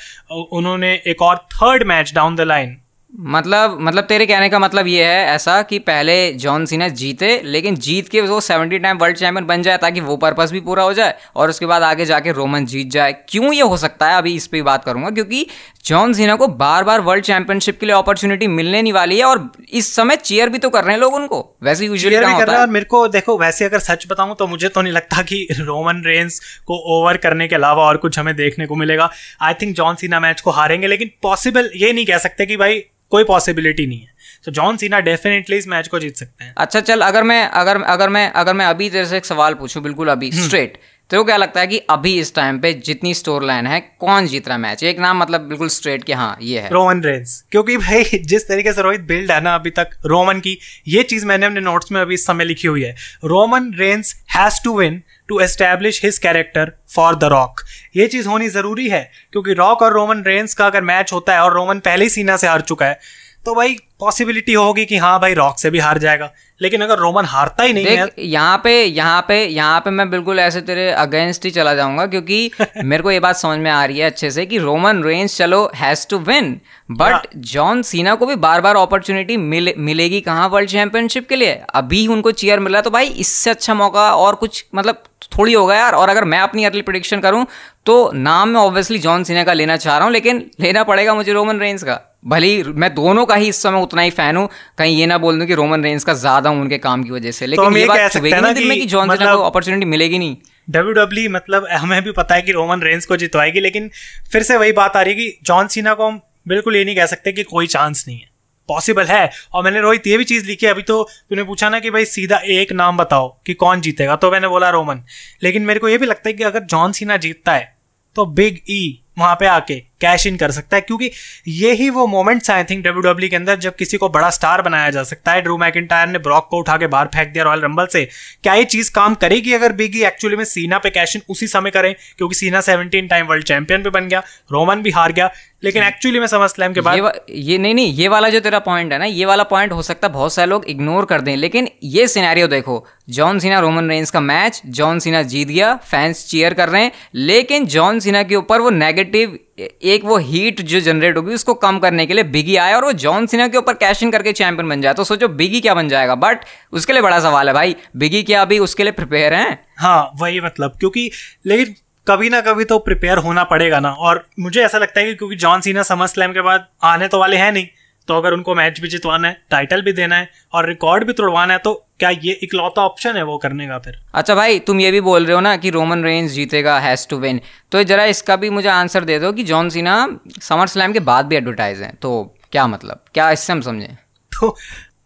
उन्होंने 0.52 0.92
एक 1.06 1.22
और 1.22 1.36
third 1.54 1.86
match 1.86 2.12
down 2.14 2.36
the 2.36 2.40
line 2.40 2.76
मतलब 3.12 3.76
मतलब 3.80 4.04
तेरे 4.04 4.24
कहने 4.26 4.48
का 4.48 4.58
मतलब 4.58 4.86
ये 4.86 5.04
है 5.04 5.24
ऐसा 5.26 5.60
कि 5.62 5.78
पहले 5.78 6.32
जॉन 6.32 6.64
सीना 6.66 6.88
जीते, 6.88 7.40
लेकिन 7.44 7.76
जीत 7.76 8.08
के 8.08 8.20
वो 8.20 8.40
सेवेंटी 8.40 8.78
टाइम 8.78 8.98
वर्ल्ड 8.98 9.16
चैंपियन 9.16 9.46
बन 9.46 9.62
जाए 9.62 9.76
ताकि 9.76 10.00
वो 10.00 10.16
पर्पस 10.16 10.52
भी 10.52 10.60
पूरा 10.60 10.82
हो 10.82 10.92
जाए, 10.92 11.14
और 11.36 11.50
उसके 11.50 11.66
बाद 11.66 11.82
आगे 11.82 12.04
जाके 12.04 12.32
रोमन 12.32 12.66
जीत 12.66 12.90
जाए। 12.90 13.12
क्यों 13.28 13.52
ये 13.52 13.62
हो 13.62 13.76
सकता 13.76 14.08
है? 14.08 14.18
अभी 14.18 14.34
इस 14.34 14.46
पर 14.46 14.62
बात 14.62 14.84
करूँगा, 14.84 15.10
क्योंकि 15.10 15.46
जॉन 15.88 16.12
सीना 16.12 16.34
को 16.36 16.46
बार 16.48 16.84
बार 16.84 17.00
वर्ल्ड 17.00 17.24
चैंपियनशिप 17.24 17.78
के 17.80 17.86
लिए 17.86 17.94
अपॉर्चुनिटी 17.94 18.46
मिलने 18.46 18.80
नहीं 18.82 18.92
वाली 18.92 19.18
है 19.18 19.24
और 19.24 19.50
इस 19.70 19.94
समय 19.96 20.16
चेयर 20.16 20.48
भी 20.48 20.58
तो 20.58 20.70
कर 20.70 20.84
रहे 20.84 20.94
हैं 20.94 21.00
लोग 21.00 21.14
उनको। 21.14 21.38
वैसे 21.62 21.86
यूजुअली 21.86 22.16
कर 22.16 22.22
रहे 22.22 22.56
हैं 22.56 22.60
और 22.60 22.66
मेरे 22.68 22.84
को 22.84 23.06
देखो 23.08 23.38
वैसे 23.38 23.64
अगर 23.64 23.78
सच 23.78 24.06
बताऊँ 24.10 24.34
तो 24.36 24.46
मुझे 24.46 24.68
तो 24.68 24.82
नहीं 24.82 24.92
लगता 24.92 25.22
कि 25.22 25.46
रोमन 25.52 26.02
रेंस 26.06 26.40
को 26.66 26.78
ओवर 26.96 27.16
करने 27.16 27.48
के 27.48 27.54
अलावा 27.54 27.84
और 27.84 27.96
कुछ 27.96 28.18
हमें 28.18 28.34
देखने 28.36 28.66
को 28.66 28.76
मिलेगा। 28.76 29.10
I 29.42 29.54
think 29.54 29.74
John 29.76 29.94
Cena 29.94 30.20
match 30.20 30.40
को 30.40 30.50
हारेंगे 30.50 30.86
लेकिन 30.86 31.10
पॉसिबल 31.22 31.70
ये 31.76 31.92
नहीं 31.92 32.06
कह 32.06 32.18
सकते 32.18 32.46
कि 32.46 32.56
भाई 32.56 32.78
कोई 33.12 33.24
पॉसिबिलिटी 33.24 33.86
नहीं 33.86 34.00
है। 34.00 34.16
तो 34.44 34.52
जॉन 34.52 34.76
सीना 34.76 35.00
डेफिनेटली 35.00 35.56
इस 35.56 35.68
मैच 35.68 35.88
को 35.88 35.98
जीत 35.98 36.16
सकते 36.16 36.44
हैं। 36.44 36.54
अच्छा 36.56 36.80
चल 36.82 37.00
अगर 37.00 37.22
मैं 37.22 37.42
अगर 37.54 37.82
अगर 37.84 38.08
मैं 38.08 38.30
अगर 38.32 38.54
मैं 38.54 38.66
अभी 38.66 38.90
तेरे 38.90 39.06
से 39.06 39.16
एक 39.16 39.26
सवाल 39.26 39.54
पूछूँ 39.54 39.82
बिल्कुल 39.82 40.08
अभी 40.08 40.30
स्ट्रेट 40.34 40.72
हम्म। 40.72 40.96
तो 41.10 41.22
क्या 41.24 41.36
लगता 41.36 41.60
है 41.60 41.66
कि 41.66 41.78
अभी 41.90 42.12
इस 42.20 42.34
टाइम 42.34 42.58
पे 42.60 42.72
जितनी 42.86 43.12
स्टोर 43.14 43.44
लाइन 43.44 43.66
है, 43.66 43.78
कौन 44.00 44.26
जीत 44.26 44.48
रहा 44.48 44.56
मैच 44.58 44.82
एक 44.84 44.98
नाम 44.98 45.18
मतलब 45.18 45.40
बिल्कुल 45.40 45.68
स्ट्रेट 45.68 46.02
कि 46.04 46.12
हाँ 46.12 46.36
ये 46.42 46.60
है। 46.60 46.70
Roman 46.70 47.00
Reigns. 47.02 47.42
क्योंकि 47.50 47.76
भाई, 47.76 48.04
जिस 48.04 48.46
तरीके 48.48 48.72
से 48.72 48.82
रोहित 48.82 49.00
बिल्ड 49.02 49.30
है 49.32 49.40
ना 49.40 49.54
अभी 49.54 49.70
तक, 49.70 49.90
रोमन 50.06 50.40
की, 50.40 50.56
ये 50.88 51.02
चीज़ 51.02 51.24
मैंने 51.26 51.46
अपने 51.46 51.60
नोट्स 51.60 51.92
में 51.92 52.00
अभी 52.00 52.14
इस 52.14 52.26
समय 52.26 52.44
लिखी 52.44 52.68
हुई 52.68 52.82
है। 52.82 52.94
Roman 53.24 53.72
Reigns 53.78 54.14
has 54.30 54.62
to 54.64 54.78
win 54.78 55.02
to 55.28 55.40
establish 55.40 56.04
his 56.04 56.18
character 56.18 56.72
for 56.94 57.14
the 57.14 57.24
Rock 57.26 57.60
ये 57.96 58.06
चीज़ 58.06 58.28
होनी 58.28 58.48
ज़रूरी 58.48 58.88
है, 58.88 59.10
क्योंकि 59.32 59.52
रॉक 59.54 59.82
और 59.82 59.92
रोमन 59.92 60.22
रेंस 60.26 60.54
का 60.54 60.66
अगर 60.66 60.82
मैच 60.82 61.12
होता 61.12 61.34
है 61.34 61.40
और 61.40 61.54
रोमन 61.54 61.78
पहले 61.78 62.04
ही 62.04 62.10
सीना 62.10 62.36
से 62.36 62.46
हार 62.46 62.60
चुका 62.60 62.86
है 62.86 63.26
तो 63.46 63.54
भाई 63.54 63.76
पॉसिबिलिटी 64.00 64.52
होगी 64.52 64.84
कि 64.84 64.96
हाँ 64.96 65.18
भाई 65.20 65.34
रॉक 65.34 65.58
से 65.58 65.70
भी 65.70 65.78
हार 65.78 65.98
जाएगा। 65.98 66.30
लेकिन 66.60 66.80
अगर 66.80 66.98
रोमन 66.98 67.24
हारता 67.24 67.64
ही 67.64 67.72
नहीं 67.72 67.86
है 67.86 68.06
यहाँ 68.18 68.56
पे 68.64 68.72
यहाँ 68.84 69.20
पे 69.28 69.44
यहाँ 69.44 69.80
पे 69.80 69.90
मैं 69.90 70.08
बिल्कुल 70.10 70.38
ऐसे 70.40 70.60
तेरे 70.60 70.90
अगेंस्ट 70.92 71.44
ही 71.44 71.50
चला 71.50 71.74
जाऊँगा 71.74 72.06
क्योंकि 72.06 72.50
मेरे 72.84 73.02
को 73.02 73.10
ये 73.10 73.20
बात 73.20 73.36
समझ 73.36 73.58
में 73.58 73.70
आ 73.70 73.84
रही 73.84 73.98
है 73.98 74.06
अच्छे 74.06 74.30
से 74.30 74.46
कि 74.46 74.58
रोमन 74.58 75.02
रेंज 75.04 75.36
चलो 75.36 75.70
has 75.74 76.06
to 76.08 76.18
win 76.20 76.60
but 76.92 77.28
John 77.46 77.82
Cena 77.82 78.14
को 78.14 78.26
भी 78.26 78.34
बार 78.36 78.60
बार 78.60 78.76
अपॉर्चुनिटी 78.76 79.36
मिले, 79.36 79.74
मिलेगी 79.78 80.20
कहाँ 80.20 80.48
वर्ल्ड 80.48 80.70
चैंपियनशिप 80.70 81.28
के 81.28 81.36
लिए? 81.36 81.52
अभी 81.74 82.06
उनको 82.06 82.30
चेयर 82.32 82.60
मिला 82.60 82.80
तो 82.80 82.90
भाई 82.90 83.06
इससे 83.06 83.50
अच्छा 83.50 83.74
मौका 83.74 84.12
और 84.14 84.34
कुछ 84.34 84.64
मतलब 84.74 85.02
थोड़ी 85.38 85.52
होगा 85.52 85.76
यार। 85.76 85.94
और 85.94 86.08
अगर 86.08 86.24
मैं 86.24 86.40
अपनी 86.40 86.64
अर्ली 86.64 86.82
प्रोडिक्शन 86.82 87.20
करूँ 87.20 87.46
तो 87.86 88.10
नाम 88.14 88.48
मैं 88.48 88.60
ऑब्वियसली 88.60 88.98
जॉन 88.98 89.24
सीना 89.24 89.44
का 89.44 89.52
लेना 89.52 89.76
चाह 89.76 89.96
रहा 89.96 90.04
हूँ 90.04 90.12
लेकिन 90.12 90.44
लेना 90.60 90.84
पड़ेगा 90.84 91.14
मुझे 91.14 91.32
रोमन 91.32 91.60
रेंज 91.60 91.82
का। 91.82 92.00
भले 92.22 92.46
ही 92.46 92.62
मैं 92.62 92.94
दोनों 92.94 93.24
का 93.26 93.34
ही 93.34 93.48
इस 93.48 93.62
समय 93.62 93.82
उतना 93.82 94.02
ही 94.02 94.10
फ़ैन 94.10 94.36
हूँ 94.36 94.48
कहीं 94.78 94.96
ये 94.96 95.06
ना 95.06 95.18
बोल 95.18 95.38
दूँ 95.38 95.46
कि 95.46 95.54
रोमन 95.54 95.82
रेंज 95.84 96.04
का 96.04 96.14
ज़्यादा 96.14 96.50
हूँ 96.50 96.60
उनके 96.60 96.78
काम 96.78 97.02
की 97.04 97.10
वजह 97.10 97.30
से। 97.30 97.46
लेकिन 97.46 97.70
तो 97.70 97.76
ये 97.76 97.86
बात 97.86 98.16
ना 98.16 98.52
कि, 98.52 98.80
कि 98.80 98.86
जॉन 98.86 99.08
मतलब, 99.08 99.36
को 99.36 99.42
अपॉर्चुनिटी 99.42 99.86
मिलेगी 99.86 100.18
नहीं। 100.18 100.36
डब्ल्यू 100.68 100.92
डब्ल्यू 100.94 101.30
मतलब 101.30 101.66
हमें 101.72 102.02
भी 102.02 102.12
पता 102.12 102.34
है 102.34 102.42
कि 102.42 102.52
रोमन 102.52 102.82
रेंज 102.82 103.06
को 103.06 103.16
जितवाएगी 103.16 103.60
लेकिन 103.60 103.90
फिर 104.32 104.42
से 104.42 104.56
वही 104.56 104.72
बात 104.72 104.96
आ 104.96 105.02
रही 105.02 105.14
है 105.14 105.20
कि 105.20 105.38
जॉन 105.42 105.68
सीना 105.68 105.94
को 105.94 106.06
हम 106.06 106.20
बिल्कुल 106.48 106.76
ये 106.76 106.84
नहीं 106.84 106.96
कह 106.96 107.06
सकते 107.06 107.32
कि 107.32 107.42
कोई 107.42 107.66
चांस 107.66 108.04
नहीं 108.08 108.18
है। 108.18 108.26
पॉसिबल 108.68 109.04
है। 109.04 109.30
और 109.52 109.64
मैंने 109.64 109.80
रोहित 109.80 110.06
ये 110.06 110.16
भी 110.18 110.24
चीज़ 110.24 110.46
लिखी 110.46 110.66
अभी 110.66 110.82
तो 110.82 111.02
तूने 111.30 111.44
पूछा 111.44 111.68
ना 111.68 111.78
कि 111.80 111.90
भाई 111.90 112.04
सीधा 112.04 112.40
एक 112.52 112.72
नाम 112.72 112.96
बताओ 112.96 113.28
कि 113.46 113.54
कौन 113.54 113.80
जीतेगा 113.80 114.16
तो 114.16 114.30
मैंने 114.30 114.48
बोला 114.48 114.70
रोमन 114.70 115.02
लेकिन 115.42 115.62
मेरे 115.62 115.80
को 115.80 115.88
ये 115.88 115.98
भी 115.98 116.06
लगता 116.06 116.28
है 116.28 116.32
कि 116.32 116.44
अगर 116.44 116.64
जॉन 116.64 116.92
सीना 116.92 117.16
जीतता 117.16 117.52
है 117.52 117.76
तो 118.16 118.26
बिग 118.26 118.58
ई 118.70 118.82
e 118.90 119.20
वहाँ 119.20 119.34
पे 119.34 119.46
आके 119.46 119.82
कैश 120.00 120.26
इन 120.26 120.36
कर 120.36 120.50
सकता 120.50 120.76
है 120.76 120.80
क्योंकि 120.82 121.10
ये 121.48 121.72
ही 121.72 121.88
वो 121.90 122.06
moments 122.06 122.50
I 122.50 122.64
think 122.64 122.84
W 122.84 123.02
W 123.02 123.30
के 123.30 123.36
अंदर 123.36 123.56
जब 123.58 123.76
किसी 123.76 123.96
को 123.96 124.08
बड़ा 124.08 124.30
स्टार 124.30 124.62
बनाया 124.62 124.90
जा 124.90 125.02
सकता 125.04 125.32
है 125.32 125.42
ड्रू 125.42 125.58
मैकिटायर 125.58 126.08
ने 126.08 126.18
ब्रॉक 126.18 126.48
को 126.50 126.58
उठा 126.58 126.76
के 126.76 126.86
बाहर 126.86 127.06
फेंक 127.14 127.32
दिया 127.32 127.44
रॉयल 127.44 127.60
रंबल 127.60 127.86
से 127.92 128.04
क्या 128.42 128.54
ये 128.54 128.64
चीज़ 128.66 128.92
काम 128.94 129.14
करेगी 129.16 129.52
अगर 129.52 129.72
बिगी 129.72 130.02
एक्चुअली 130.04 130.36
में 130.36 130.44
सीना 130.46 130.78
पे 130.78 130.90
कैश 130.90 131.16
इन 131.16 131.22
उसी 131.28 131.46
समय 131.48 131.70
करें 131.70 131.94
क्योंकि 132.18 132.34
सीना 132.34 132.60
सेवनटीन 132.60 133.08
टाइम 133.08 133.26
वर्ल्ड 133.26 133.44
चैंपियन 133.46 133.82
भी 133.82 133.90
बन 133.90 134.08
गया 134.08 134.22
रोमन 134.52 134.82
भी 134.82 134.90
हार 134.90 135.12
गया 135.12 135.30
लेकिन 135.64 135.82
एक्चुअली 135.82 136.20
में 136.20 136.26
समझ 136.26 136.50
स्लैम 136.50 136.72
के 136.72 136.80
बाद 136.80 136.96
ये, 136.96 137.10
ये 137.30 137.58
नहीं 137.58 137.74
नहीं 137.74 137.92
ये 137.94 138.08
वाला 138.08 138.28
जो 138.28 138.40
तेरा 138.40 138.58
पॉइंट 138.60 138.92
है 138.92 138.98
ना 138.98 139.04
ये 139.04 139.24
वाला 139.24 139.44
पॉइंट 139.44 139.72
हो 139.72 139.82
सकता 139.82 140.06
है 140.06 140.12
बहुत 140.12 140.34
सारे 140.34 140.48
लोग 140.50 140.64
इग्नोर 140.68 141.04
कर 141.04 141.20
दें 141.20 141.34
लेकिन 141.36 141.68
ये 141.84 142.06
सिनेरियो 142.08 142.46
देखो 142.48 142.84
जॉन 143.10 143.38
सीना 143.38 143.58
रोमन 143.60 143.88
रेंज 143.90 144.10
का 144.10 144.20
मैच 144.20 144.62
जॉन 144.78 144.98
सीना 144.98 145.22
जीत 145.24 145.48
गया 145.48 145.74
फैंस 145.84 146.26
चीयर 146.26 146.54
कर 146.54 146.68
रहे 146.68 146.82
हैं 146.82 146.92
लेकिन 147.16 147.66
जॉन 147.66 148.00
सीना 148.00 148.22
के 148.22 148.36
ऊपर 148.36 148.60
वो 148.60 148.70
नेगेटिव 148.70 149.38
एक 149.60 150.04
वो 150.04 150.16
हीट 150.16 150.60
जो 150.60 150.80
जनरेट 150.80 151.16
होगी, 151.16 151.34
उसको 151.34 151.54
कम 151.54 151.78
करने 151.78 152.06
के 152.06 152.14
लिए 152.14 152.24
बिगी 152.24 152.56
आया 152.56 152.76
और 152.76 152.84
वो 152.84 152.92
जॉन 152.92 153.26
सिन्हा 153.26 153.48
के 153.48 153.58
ऊपर 153.58 153.74
कैश 153.74 154.02
इन 154.02 154.10
करके 154.10 154.32
चैंपियन 154.32 154.68
बन 154.68 154.82
जाए। 154.82 154.94
तो 154.94 155.04
सोचो 155.04 155.28
बिगी 155.28 155.60
क्या 155.60 155.74
बन 155.74 155.88
जाएगा। 155.88 156.14
बट 156.14 156.44
उसके 156.72 156.92
लिए 156.92 157.02
बड़ा 157.02 157.20
सवाल 157.20 157.48
है 157.48 157.54
भाई। 157.54 157.76
बिगी 157.96 158.22
क्या 158.22 158.42
अभी 158.42 158.58
उसके 158.58 158.82
लिए 158.82 158.92
प्रिपेयर 158.92 159.34
है? 159.34 159.64
हाँ 159.78 160.10
वही 160.16 160.40
मतलब। 160.40 160.76
क्योंकि 160.80 161.10
लेकिन 161.46 161.74
कभी 162.06 162.28
ना 162.28 162.40
कभी 162.40 162.64
तो 162.64 162.78
प्रिपेयर 162.78 163.18
होना 163.18 163.44
पड़ेगा 163.44 163.80
ना। 163.80 163.90
और 163.90 164.26
मुझे 164.40 164.64
ऐसा 164.64 164.78
लगता 164.78 165.00
है 165.00 165.06
कि 165.06 165.14
क्योंकि 165.14 165.36
जॉन 165.36 165.60
सीना 165.60 165.82
समर 165.82 166.06
स्लैम 166.06 166.32
के 166.32 166.40
बाद 166.40 166.66
आने 166.82 167.08
तो 167.08 167.18
वाले 167.18 167.36
हैं 167.36 167.52
नहीं। 167.52 167.66
तो 168.08 168.16
अगर 168.16 168.32
उनको 168.32 168.54
मैच 168.54 168.80
भी 168.80 168.88
जितवाना 168.88 169.28
है 169.28 169.40
टाइटल 169.50 169.82
भी 169.82 169.92
देना 169.92 170.16
है 170.16 170.28
और 170.52 170.68
रिकॉर्ड 170.68 171.04
भी 171.04 171.12
तोड़वाना 171.12 171.52
है 171.52 171.58
तो 171.58 171.74
क्या 171.98 172.10
ये 172.22 172.32
इकलौता 172.42 172.82
ऑप्शन 172.82 173.16
है 173.16 173.22
वो 173.22 173.36
करने 173.38 173.66
का 173.66 173.78
फिर? 173.78 173.98
अच्छा 174.14 174.34
भाई 174.34 174.58
तुम 174.58 174.80
ये 174.80 174.90
भी 174.90 175.00
बोल 175.02 175.24
रहे 175.26 175.34
हो 175.34 175.40
ना 175.40 175.56
कि 175.56 175.70
रोमन 175.70 176.04
रेंज 176.04 176.30
जीतेगा 176.32 176.78
हैज़ 176.80 177.06
टू 177.08 177.16
विन 177.18 177.40
तो 177.72 177.82
जरा 177.84 178.04
इसका 178.06 178.36
भी 178.36 178.50
मुझे 178.50 178.68
आंसर 178.70 179.04
दे 179.04 179.18
दो 179.18 179.32
कि 179.32 179.44
जॉन 179.44 179.68
सीना 179.70 179.96
समर 180.42 180.66
स्लैम 180.66 180.92
के 180.92 181.00
बाद 181.02 181.26
भी 181.26 181.36
एडवर्टाइज 181.36 181.80
हैं। 181.82 181.94
तो 181.96 182.10
क्या 182.52 182.66
मतलब? 182.66 183.00
क्या 183.14 183.30
इससे 183.30 183.52
हम 183.52 183.60
समझें? 183.60 183.94
तो 184.32 184.56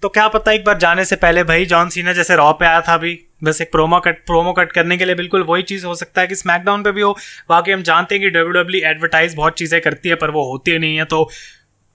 तो 0.02 0.08
क्या 0.08 0.26
पता 0.28 0.52
एक 0.52 0.64
बार 0.64 0.78
जाने 0.78 1.04
से 1.04 1.16
पहले 1.16 1.42
भाई 1.44 1.64
जॉन 1.66 1.88
सीना 1.88 2.12
जैसे 2.12 2.36
रॉ 2.36 2.52
पे 2.52 2.66
आया 2.66 2.80
था 2.80 2.94
अभी 2.94 3.18
बस 3.44 3.60
एक 3.60 3.70
प्रोमो 3.72 3.98
कट 4.00 4.16
प्रोमो 4.26 4.52
कट 4.52 4.72
करने 4.72 4.96
के 4.96 5.04
लिए 5.04 5.14
बिल्कुल 5.14 5.42
वही 5.42 5.62
चीज़ 5.62 5.86
हो 5.86 5.94
सकता 5.94 6.20
है 6.20 6.26
कि 6.26 6.34
स्मैकडाउन 6.34 6.82
पे 6.82 6.92
भी 6.92 7.00
हो। 7.00 7.12
बाकी 7.48 7.72
हम 7.72 7.82
जानते 7.82 8.14
हैं 8.14 8.22
कि 8.22 8.30
डब्ल्यू 8.30 8.52
डब्ल्यू 8.52 8.80
एडवर्टाइज 8.90 9.34
बहुत 9.34 9.58
चीज़ें 9.58 9.80
करती 9.80 10.08
है 10.08 10.14
पर 10.14 10.30
वो 10.30 10.44
होती 10.50 10.78
नहीं 10.78 10.96
है 10.96 11.04
तो 11.04 11.28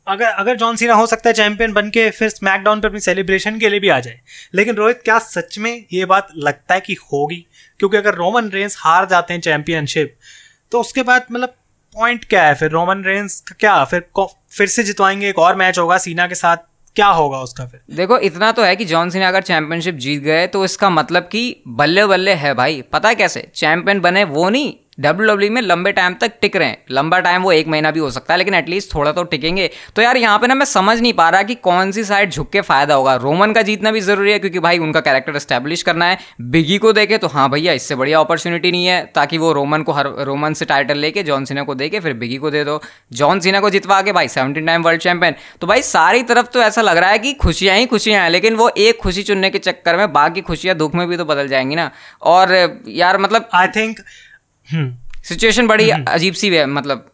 अगर 0.08 0.26
अगर 0.26 0.56
जॉन 0.56 0.76
सीना 0.76 0.94
हो 0.94 1.06
सकता 1.08 1.30
है 1.30 1.34
चैंपियन 1.34 1.74
बन 1.74 1.90
के 1.90 2.10
फिर 2.10 2.30
स्मैकडाउन 2.30 2.82
पर 2.82 2.88
अपनी 2.88 3.00
सेलिब्रेशन 3.00 3.60
के 3.60 3.70
लिए 3.70 3.80
भी 3.80 3.90
आ 3.90 4.00
जाए। 4.00 4.20
लेकिन 4.56 4.76
रोहित, 4.76 5.02
क्या 5.06 5.18
सच 5.20 5.58
में 5.60 5.84
ये 5.94 6.06
बात 6.06 6.28
लगता 6.38 6.74
है 6.74 6.82
कि 6.82 6.94
होगी? 7.14 7.46
क्योंकि 7.80 7.98
अगर 7.98 8.16
रोमन 8.16 8.50
रेंस 8.50 8.78
हार 8.80 9.06
जाते 9.06 9.34
हैं 9.34 9.42
चैंपियनशिप 9.42 10.16
तो 10.72 10.80
उसके 10.80 11.04
बाद 11.04 11.26
मतलब 11.32 11.54
पॉइंट 11.96 12.26
क्या 12.26 12.44
है? 12.44 12.56
फिर 12.56 12.70
रोमन 12.70 13.04
रेंस 13.04 13.40
का 13.42 13.56
क्या? 13.60 13.84
फिर 13.84 14.10
फिर 14.52 14.68
से 14.68 14.84
जितवाएँगे, 14.84 15.30
एक 15.30 15.40
और 15.40 15.56
मैच 15.56 15.80
होगा 15.80 15.98
सीना 15.98 16.28
के 16.28 16.36
साथ 16.36 16.58
क्या 16.96 17.08
होगा 17.08 17.40
उसका 17.40 17.66
फिर? 17.66 17.80
देखो, 17.96 18.18
इतना 18.20 18.52
तो 18.52 18.64
है 18.64 18.76
कि 18.76 18.86
जॉन 18.86 19.10
सीना 19.10 19.28
अगर 19.28 19.42
चैंपियनशिप 19.42 19.96
जीत 19.96 20.22
गए 20.24 20.48
तो 20.48 20.64
इसका 20.66 20.90
मतलब 20.90 21.24
कि 21.24 21.62
बल्ले 21.68 22.06
बल्ले 22.06 22.34
है 22.36 22.54
भाई। 22.54 22.82
पता 22.94 23.10
है 23.10 23.16
कैसे? 23.16 23.48
चैंपियन 23.56 24.00
बने 24.00 24.24
वो 24.24 24.50
नहीं 24.50 24.74
डब्ल्यू 25.00 25.28
डब्ल्यू 25.28 25.52
में 25.52 25.62
लंबे 25.62 25.92
टाइम 25.92 26.14
तक 26.14 26.32
टिक 26.42 26.56
रहे 26.56 26.68
हैं। 26.68 26.78
लंबा 26.92 27.20
टाइम 27.20 27.42
वो 27.42 27.52
एक 27.52 27.68
महीना 27.68 27.92
भी 27.92 28.00
हो 28.00 28.10
सकता 28.12 28.34
है, 28.34 28.38
लेकिन 28.38 28.54
एटलीस्ट 28.54 28.94
थोड़ा 28.96 29.12
तो 29.12 29.24
टिकेंगे। 29.24 29.70
तो 29.96 30.02
यार, 30.02 30.18
यहाँ 30.18 30.40
पे 30.40 30.48
ना 30.48 30.56
मैं 30.56 30.66
समझ 30.66 31.00
नहीं 31.02 31.14
पा 31.14 31.30
रहा 31.30 31.44
कि 31.44 31.56
कौन 31.56 31.92
सी 31.92 32.04
साइड 32.04 32.32
झुक 32.32 32.50
के 32.52 32.62
फ़ायदा 32.62 32.96
होगा। 32.96 33.16
रोमन 33.16 33.52
का 33.52 33.62
जीतना 33.62 33.92
भी 33.92 34.02
ज़रूरी 34.02 34.32
है, 34.32 34.40
क्योंकि 34.40 34.60
भाई 34.60 34.78
उनका 34.78 35.00
कैरेक्टर 35.00 35.38
स्टैब्लिश 35.40 35.84
करना 35.84 36.06
है। 36.06 36.18
बिगी 36.42 36.78
को 36.78 36.94
देखे 36.94 37.18
तो 37.18 37.28
हाँ 37.28 37.50
भैया, 37.50 37.74
इससे 37.74 37.96
बढ़िया 37.96 38.20
अपॉर्चुनिटी 38.20 38.72
नहीं 38.72 38.86
है, 38.86 39.02
ताकि 39.16 39.38
वो 39.38 39.52
रोमन 39.54 39.84
को 39.84 39.92
हर 39.92 40.08
रोमन 40.22 40.54
से 40.54 40.66
टाइटल 40.66 40.98
लेके 40.98 41.24
जॉन 41.24 41.46
सीना 41.46 41.64
को 41.64 41.76
देके 41.76 42.00
फिर 42.00 42.14
बिगी 42.14 42.38
को 42.38 42.52
दे 42.52 42.64
दो। 42.64 42.82
जॉन 43.14 43.40
सीना 43.40 43.60
को 43.60 43.70
जितवा 43.70 44.02
के 44.02 44.12
भाई 44.12 44.28
सेवनटीन 44.28 44.66
टाइम 44.66 44.84
वर्ल्ड 44.84 45.02
चैंपियन 45.02 45.36
तो 45.62 45.68
भाई 45.68 45.82
सारी 45.84 46.24
तरफ़ 46.24 46.48
तो 46.48 46.62
ऐसा 46.62 46.82
लग 46.82 46.98
रहा 46.98 47.10
है 47.10 47.20
कि 47.20 47.34
खुशियाँ 47.36 47.78
ही 47.78 47.86
खुशियाँ 47.86 48.24
हैं, 48.24 48.30
लेकिन 48.30 48.56
वो 48.56 48.70
एक 48.70 48.98
खुशी 48.98 49.24
चुनने 49.24 49.50
के 49.50 49.60
चक्कर 49.60 49.98
में 49.98 50.12
बाकी 50.14 50.42
खुशियाँ 50.42 50.76
दुख 50.76 50.96
में 50.96 51.08
भी 51.08 51.18
तो 51.18 51.26
बदल 51.26 51.48
जाएँगी 51.48 51.76
ना। 51.76 51.90
और 52.24 52.84
यार 52.88 53.18
मतलब 53.18 53.50
आई 53.54 53.68
थिंक 53.68 54.00
सिचुएशन 54.70 55.68
बड़ी 55.68 55.90
हम्म। 55.90 56.04
अजीब 56.08 56.34
सी 56.34 56.50
है 56.50 56.66
मतलब 56.66 57.10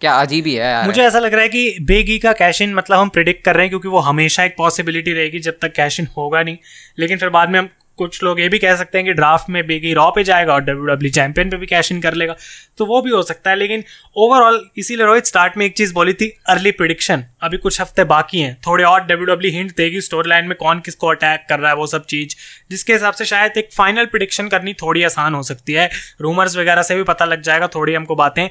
क्या 0.00 0.12
अजीब 0.16 0.46
ही 0.46 0.54
है 0.54 0.64
यार 0.64 0.86
मुझे 0.86 1.02
ऐसा 1.02 1.18
लग 1.18 1.32
रहा 1.32 1.42
है 1.42 1.48
कि 1.48 1.76
बेगी 1.82 2.18
का 2.18 2.32
कैश 2.32 2.60
इन 2.62 2.74
मतलब 2.74 2.98
हम 2.98 3.08
प्रिडिक्ट 3.08 3.44
कर 3.44 3.54
रहे 3.54 3.64
हैं 3.64 3.70
क्योंकि 3.70 3.88
वो 3.88 3.98
हमेशा 4.00 4.44
एक 4.44 4.54
पॉसिबिलिटी 4.58 5.12
रहेगी 5.12 5.38
जब 5.40 5.58
तक 5.62 5.72
कैश 5.72 6.00
इन 6.00 6.08
होगा 6.16 6.42
नहीं 6.42 6.56
लेकिन 6.98 7.18
फिर 7.18 7.28
बाद 7.28 7.50
में 7.50 7.58
हम 7.58 7.68
कुछ 8.00 8.22
लोग 8.22 8.40
ये 8.40 8.48
भी 8.48 8.58
कह 8.58 8.76
सकते 8.76 8.98
हैं 8.98 9.06
कि 9.06 9.12
ड्राफ्ट 9.12 9.50
में 9.50 9.66
बिगी 9.66 9.92
रॉ 9.94 10.10
पे 10.10 10.24
जाएगा 10.24 10.54
और 10.54 10.60
डब्ल्यू 10.60 10.86
डब्ल्यू 10.86 11.10
चैंपियन 11.10 11.50
पे 11.50 11.56
भी 11.56 11.66
कैश 11.66 11.92
इन 11.92 12.00
कर 12.00 12.14
लेगा। 12.14 12.36
तो 12.78 12.86
वो 12.86 13.00
भी 13.02 13.10
हो 13.10 13.22
सकता 13.22 13.50
है, 13.50 13.56
लेकिन 13.56 13.84
ओवरऑल 14.16 14.60
इसीलिए 14.76 15.06
रोहित 15.06 15.26
स्टार्ट 15.26 15.56
में 15.56 15.64
एक 15.66 15.76
चीज़ 15.76 15.92
बोली 15.94 16.12
थी 16.12 16.28
अर्ली 16.48 16.70
प्रिडिक्शन 16.72 17.24
अभी 17.42 17.56
कुछ 17.56 17.80
हफ़्ते 17.80 18.04
बाकी 18.04 18.40
हैं। 18.40 18.56
थोड़े 18.66 18.84
और 18.84 19.00
डब्ल्यू 19.02 19.26
डब्ल्यू 19.26 19.52
हिंट 19.52 19.74
देगी 19.76 20.00
स्टोरी 20.00 20.28
लाइन 20.28 20.44
में 20.44 20.56
कौन 20.56 20.80
किसको 20.80 21.06
अटैक 21.06 21.46
कर 21.48 21.58
रहा 21.58 21.70
है, 21.70 21.76
वो 21.76 21.86
सब 21.86 22.04
चीज़, 22.06 22.36
जिसके 22.70 22.92
हिसाब 22.92 23.14
से 23.14 23.24
शायद 23.24 23.58
एक 23.58 23.72
फाइनल 23.72 24.06
प्रिडिक्शन 24.06 24.48
करनी 24.48 24.72
थोड़ी 24.72 25.02
आसान 25.02 25.34
हो 25.34 25.42
सकती 25.42 25.72
है। 25.72 25.88
रूमर्स 26.20 26.56
वगैरह 26.56 26.82
से 26.82 26.96
भी 26.96 27.02
पता 27.02 27.24
लग 27.24 27.42
जाएगा, 27.42 27.66
थोड़ी 27.66 27.94
हमको 27.94 28.14
बातें। 28.14 28.48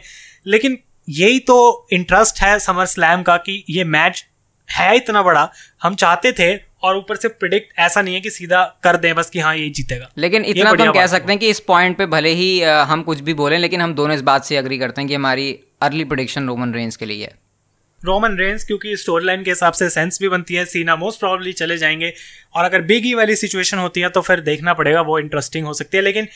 लेकिन 0.48 0.78
यही 1.10 1.40
तो 1.40 1.88
इंटरेस्ट 1.92 2.42
है 2.42 2.58
समर 2.60 2.86
स्लैम 2.86 3.24
का 3.24 3.38
कि 3.38 3.64
ये 3.70 3.84
मैच 3.84 4.26
है 4.70 4.96
इतना 4.96 5.22
बड़ा। 5.24 5.50
हम 5.84 5.96
चाहते 5.96 6.32
थे 6.32 6.69
और 6.84 6.98
ऊपर 6.98 7.16
से 7.16 7.28
प्रिडिक्ट 7.28 7.80
ऐसा 7.80 8.02
नहीं 8.02 8.16
है 8.16 8.22
कि 8.22 8.30
सीधा 8.30 8.64
कर 8.84 8.98
दें 8.98 9.14
बस 9.16 9.30
कि 9.30 9.40
हाँ 9.40 9.56
ये 9.56 9.70
जीतेगा। 9.70 10.10
लेकिन 10.18 10.46
इतना 10.46 10.74
तो 10.74 10.84
हम 10.84 10.92
कह 10.92 11.08
सकते 11.08 11.32
हैं 11.32 11.40
कि 11.40 11.50
इस 11.50 11.60
पॉइंट 11.60 11.98
पे 11.98 12.06
भले 12.06 12.30
ही 12.34 12.62
हम 12.62 13.04
कुछ 13.04 13.20
भी 13.20 13.34
बोलें 13.34 13.58
लेकिन 13.60 13.82
हम 13.82 13.94
दोनों 13.94 14.16
इस 14.16 14.22
बात 14.22 14.46
से 14.46 14.58
अग्री 14.58 14.78
करते 14.78 15.02
हैं 15.02 15.08
कि 15.08 15.16
हमारी 15.16 15.52
अर्ली 15.82 16.04
प्रोडिक्शन 16.04 16.48
रोमन 16.48 16.74
रेंज 16.74 16.96
के 16.96 17.06
लिए 17.06 17.24
है। 17.24 17.34
रोमन 18.02 18.38
रेंस 18.38 18.64
क्योंकि 18.64 18.96
स्टोरी 18.98 19.26
लाइन 19.26 19.44
के 19.44 19.52
हिसाब 19.52 19.74
से 19.74 19.90
सेंस 19.90 20.20
भी 20.22 20.30
बनती 20.30 20.56
है 20.56 20.64
सीना 20.66 20.96
मोस्ट 20.96 21.20
प्रॉब्ली 21.20 21.54
चले 21.54 21.78
जाएँगे 21.78 22.14
और 22.56 22.66
अगर 22.66 22.82
बिग 22.82 23.08
ई 23.08 23.14
वाली 23.14 23.36
सिचुएशन 23.36 23.78
होती 23.78 24.02
है 24.02 24.10
तो 24.10 24.22
फिर 24.22 24.40
देखना 24.42 24.74
पड़ेगा 24.74 25.02
वो 25.02 25.20
इंटरेस्टिंग 25.20 25.66
हो 25.66 25.74
सकती 25.74 25.98
है। 25.98 26.04
लेकिन 26.04 26.28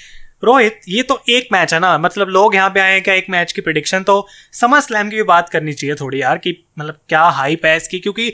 रोहित 0.43 0.79
ये 0.89 1.03
तो 1.03 1.21
एक 1.29 1.47
मैच 1.51 1.73
है 1.73 1.79
ना 1.79 1.97
मतलब 1.97 2.29
लोग 2.29 2.55
यहाँ 2.55 2.69
पे 2.69 2.79
आए 2.79 2.91
हैं 2.91 3.01
क्या 3.03 3.13
एक 3.13 3.29
मैच 3.29 3.51
की 3.51 3.61
प्रिडिक्शन 3.61 4.03
तो 4.03 4.15
समर 4.53 4.79
स्लैम 4.79 5.09
की 5.09 5.15
भी 5.15 5.23
बात 5.23 5.49
करनी 5.49 5.73
चाहिए 5.73 5.95
थोड़ी 5.95 6.21
यार 6.21 6.37
कि 6.37 6.55
मतलब 6.79 6.99
क्या 7.09 7.21
हाइप 7.21 7.65
है 7.65 7.75
इसकी? 7.77 7.99
क्योंकि 7.99 8.33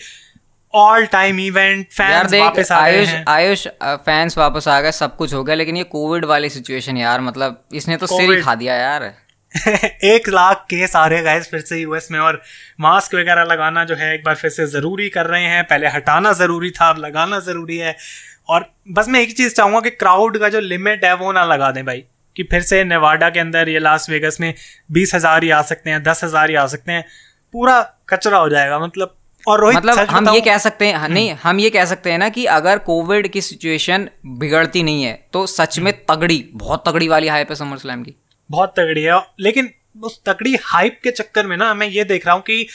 ऑल 0.73 1.05
टाइम 1.05 1.39
इवेंट 1.39 1.85
फैंस 1.91 2.33
वापस 2.33 2.71
आ 2.71 2.79
आयुष 2.79 3.09
आयुष 3.27 3.67
फैंस 4.05 4.37
वापस 4.37 4.67
आ 4.67 4.79
गए 4.81 4.91
सब 4.91 5.15
कुछ 5.15 5.33
हो 5.33 5.43
गया 5.43 5.55
लेकिन 5.55 5.77
ये 5.77 5.83
कोविड 5.91 6.25
वाली 6.25 6.49
सिचुएशन 6.49 6.97
यार 6.97 7.21
मतलब 7.21 7.63
इसने 7.73 7.97
तो 7.97 8.07
सिर 8.07 8.31
ही 8.31 8.41
खा 8.41 8.55
दिया 8.55 8.75
यार। 8.75 9.11
एक 10.05 10.27
लाख 10.29 10.65
केस 10.69 10.95
आ 10.95 11.05
रहे 11.07 11.21
गाइस 11.23 11.49
फिर 11.51 11.59
से 11.59 11.77
यूएस 11.77 12.07
में 12.11 12.19
और 12.19 12.41
मास्क 12.79 13.15
वगैरह 13.15 13.43
लगाना 13.43 13.83
जो 13.85 13.95
है 13.95 14.13
एक 14.15 14.23
बार 14.23 14.35
फिर 14.35 14.51
से 14.51 14.65
ज़रूरी 14.67 15.09
कर 15.09 15.25
रहे 15.25 15.43
हैं। 15.43 15.63
पहले 15.63 15.87
हटाना 15.87 16.33
ज़रूरी 16.33 16.69
था 16.71 16.89
अब 16.89 16.97
लगाना 16.97 17.39
ज़रूरी 17.39 17.77
है। 17.77 17.95
और 18.49 18.65
बस 18.91 19.07
मैं 19.07 19.21
एक 19.21 19.35
चीज़ 19.37 19.55
चाहूँगा 19.55 19.79
कि 19.79 19.89
क्राउड 19.89 20.37
का 20.39 20.49
जो 20.49 20.59
लिमिट 20.59 21.05
है 21.05 21.13
वो 21.15 21.31
ना 21.31 21.45
लगा 21.45 21.71
दें 21.71 21.85
भाई 21.85 22.03
कि 22.35 22.43
फिर 22.43 22.61
से 22.61 22.83
नेवाडा 22.83 23.29
के 23.29 23.39
अंदर 23.39 23.69
या 23.69 23.79
लास 23.79 24.09
वेगस 24.09 24.37
में 24.41 24.53
बीस 24.91 25.15
हज़ार 25.15 25.43
ही 25.43 25.49
आ 25.49 25.61
सकते 25.63 25.89
हैं 25.89 26.03
दस 26.03 26.23
हज़ार 26.23 26.49
ही 26.49 26.55
आ 26.55 26.65
सकते 26.67 26.91
हैं। 26.91 27.05
पूरा 27.53 27.81
कचरा 28.09 28.37
हो 28.37 28.49
जाएगा 28.49 28.79
मतलब 28.79 29.15
और 29.47 29.59
रोहित 29.61 29.77
मतलब 29.77 30.09
हम 30.09 30.29
ये 30.29 30.41
कह 30.41 30.57
सकते 30.57 30.87
हैं 30.87 31.09
नहीं 31.09 31.33
हम 31.43 31.59
ये 31.59 31.69
कह 31.69 31.85
सकते 31.85 32.11
हैं 32.11 32.17
ना 32.17 32.29
कि 32.29 32.45
अगर 32.51 32.77
कोविड 32.85 33.27
की 33.27 33.41
सिचुएशन 33.41 34.09
बिगड़ती 34.39 34.83
नहीं 34.83 35.03
है 35.03 35.13
तो 35.33 35.45
सच 35.47 35.79
में 35.79 35.93
तगड़ी 36.05 36.43
बहुत 36.55 36.83
तगड़ी 36.87 37.07
वाली 37.07 37.27
हाइप 37.27 37.49
है 37.49 37.55
समर 37.55 37.77
स्लैम 37.77 38.03
की। 38.03 38.15
बहुत 38.49 38.73
तगड़ी 38.77 39.03
है 39.03 39.21
लेकिन 39.39 39.69
उस 40.03 40.19
तगड़ी 40.25 40.55
हाइप 40.63 40.99
के 41.03 41.11
चक्कर 41.11 41.47
में 41.47 41.57
ना 41.57 41.73
मैं 41.73 41.87
ये 41.89 42.03
देख 42.05 42.25
रहा 42.25 42.35
हूँ 42.35 42.41
कि 42.43 42.67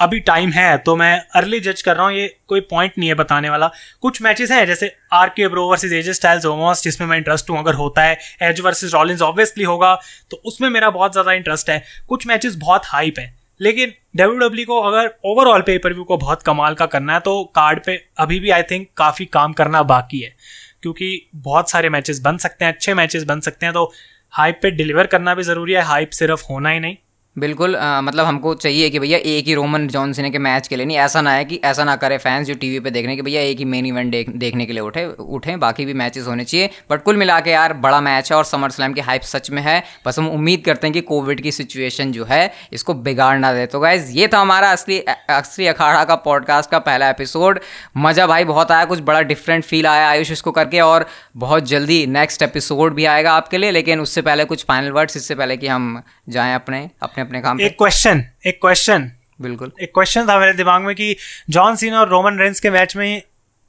अभी 0.00 0.18
टाइम 0.20 0.50
है 0.50 0.76
तो 0.78 0.94
मैं 0.96 1.12
अर्ली 1.36 1.58
जज 1.60 1.82
कर 1.82 1.96
रहा 1.96 2.06
हूँ 2.06 2.14
ये 2.14 2.26
कोई 2.48 2.60
पॉइंट 2.70 2.92
नहीं 2.98 3.08
है 3.08 3.14
बताने 3.14 3.50
वाला। 3.50 3.70
कुछ 4.02 4.20
मैचेस 4.22 4.50
हैं 4.50 4.64
जैसे 4.66 4.90
R 5.12 5.28
K 5.28 5.48
Bro 5.48 5.66
versus 5.70 5.92
AJ 5.94 6.08
Styles 6.10 6.46
Omos 6.46 6.82
जिसमें 6.82 7.06
मैं 7.08 7.16
इंटरेस्ट 7.18 7.50
हूँ 7.50 7.58
अगर 7.58 7.74
होता 7.74 8.02
है 8.02 8.18
एज 8.42 8.60
वर्सेज 8.60 8.94
रॉलिंस 8.94 9.22
ऑब्वियसली 9.22 9.64
होगा 9.64 9.94
तो 10.30 10.40
उसमें 10.44 10.68
मेरा 10.70 10.90
बहुत 10.90 11.12
ज़्यादा 11.12 11.32
इंटरेस्ट 11.32 11.70
है। 11.70 11.82
कुछ 12.08 12.26
मैचेस 12.26 12.56
बहुत 12.56 12.82
हाइप 12.86 13.18
है 13.18 13.34
लेकिन 13.60 13.92
डब्ल्यू 14.16 14.38
डब्ल्यू 14.38 14.66
को 14.66 14.80
अगर 14.80 15.10
ओवरऑल 15.24 15.62
पे 15.62 15.76
पर 15.78 15.92
व्यू 15.92 16.04
को 16.04 16.16
बहुत 16.16 16.42
कमाल 16.42 16.74
का 16.74 16.86
करना 16.86 17.14
है 17.14 17.20
तो 17.20 17.42
कार्ड 17.54 17.80
पे 17.86 17.96
अभी 18.18 18.38
भी 18.40 18.50
आई 18.50 18.62
थिंक 18.62 18.86
काफ़ी 18.96 19.24
काम 19.26 19.52
करना 19.52 19.82
बाकी 19.84 20.20
है, 20.20 20.34
क्योंकि 20.82 21.28
बहुत 21.36 21.70
सारे 21.70 21.88
मैचेस 21.88 22.20
बन 22.20 22.36
सकते 22.36 22.64
हैं, 22.64 22.72
अच्छे 22.72 22.94
मैचेस 22.94 23.24
बन 23.24 23.40
सकते 23.40 23.66
हैं 23.66 23.72
तो 23.74 23.90
हाइप 24.32 24.58
पे 24.62 24.70
डिलीवर 24.70 25.06
करना 25.06 25.34
भी 25.34 25.42
ज़रूरी 25.42 25.72
है 25.72 25.82
हाइप 25.84 26.10
सिर्फ़ 26.12 26.44
होना 26.50 26.70
ही 26.70 26.80
नहीं। 26.80 26.96
बिल्कुल 27.36 27.74
अ, 27.74 28.00
मतलब 28.00 28.26
हमको 28.26 28.52
चाहिए 28.54 28.88
कि 28.90 28.98
भैया 28.98 29.18
एक 29.18 29.46
ही 29.46 29.54
रोमन 29.54 29.86
जॉन 29.88 30.12
सीना 30.12 30.28
के 30.28 30.38
मैच 30.38 30.66
के 30.68 30.76
लिए 30.76 30.86
नहीं 30.86 30.96
ऐसा 30.96 31.20
ना 31.20 31.32
है 31.32 31.44
कि 31.44 31.60
ऐसा 31.64 31.84
ना 31.84 31.94
करे 31.96 32.16
फैंस 32.18 32.46
जो 32.46 32.54
टीवी 32.54 32.80
पे 32.80 32.90
देख 32.90 33.04
रहे 33.04 33.14
हैं 33.14 33.16
कि 33.16 33.22
भैया 33.22 33.40
एक 33.42 33.58
ही 33.58 33.64
मेन 33.64 33.86
इवेंट 33.86 34.10
देख, 34.12 34.28
देखने 34.30 34.66
के 34.66 34.72
लिए 34.72 34.82
उठे 34.82 35.04
उठें 35.18 35.58
बाकी 35.60 35.84
भी 35.84 35.94
मैचेस 35.94 36.26
होने 36.26 36.44
चाहिए। 36.44 36.70
बट 36.90 37.02
कुल 37.02 37.16
मिला 37.16 37.38
के 37.40 37.50
यार 37.50 37.72
बड़ा 37.74 38.00
मैच 38.00 38.30
है 38.32 38.36
और 38.38 38.44
समर 38.44 38.70
स्लैम 38.70 38.92
की 38.92 39.00
हाइप 39.00 39.22
सच 39.22 39.50
में 39.50 39.60
है। 39.62 39.82
बस 40.06 40.18
हम 40.18 40.28
उम्मीद 40.28 40.62
करते 40.64 40.86
हैं 40.86 40.94
कि 40.94 41.00
कोविड 41.02 41.40
की 41.40 41.52
सिचुएशन 41.52 42.12
जो 42.12 42.24
है 42.24 42.52
इसको 42.72 42.94
बिगाड़ 42.96 43.38
ना 43.38 43.52
दे। 43.52 43.64
तो 43.66 43.80
गाइज़ 43.80 44.10
ये 44.12 44.28
था 44.28 44.40
हमारा 44.40 44.70
असली 44.72 44.98
असली 45.30 45.66
अखाड़ा 45.66 46.04
का 46.04 46.14
पॉडकास्ट 46.26 46.70
का 46.70 46.78
पहला 46.80 47.08
एपिसोड 47.10 47.60
मज़ा 47.96 48.26
भाई 48.26 48.44
बहुत 48.44 48.72
आया 48.72 48.84
कुछ 48.84 49.00
बड़ा 49.00 49.20
डिफरेंट 49.22 49.64
फील 49.64 49.86
आया 49.86 50.08
आयुष 50.08 50.32
इसको 50.32 50.50
करके 50.50 50.80
और 50.80 51.06
बहुत 51.36 51.66
जल्दी 51.66 52.04
नेक्स्ट 52.10 52.42
एपिसोड 52.42 52.94
भी 52.94 53.04
आएगा 53.06 53.32
आपके 53.32 53.58
लिए। 53.58 53.70
लेकिन 53.70 54.00
उससे 54.00 54.22
पहले 54.22 54.44
कुछ 54.44 54.64
फाइनल 54.64 54.92
वर्ड्स 54.92 55.16
इससे 55.16 55.34
पहले 55.34 55.56
कि 55.56 55.66
हम 55.66 56.02
जाएँ 56.28 56.54
अपने 56.54 56.88
अपने 57.02 57.21
अपने 57.22 57.40
काम 57.40 57.60
एक 57.60 57.76
क्वेश्चन 57.78 58.24
एक 58.46 58.60
क्वेश्चन 58.60 59.10
बिल्कुल। 59.40 59.72
एक 59.82 59.90
क्वेश्चन 59.94 60.26
था 60.28 60.38
मेरे 60.38 60.52
दिमाग 60.54 60.82
में 60.82 60.94
कि 60.94 61.14
जॉन 61.50 61.76
सीना 61.76 62.00
और 62.00 62.08
रोमन 62.08 62.38
रेंस 62.38 62.60
के 62.60 62.70
मैच 62.70 62.96
में 62.96 63.22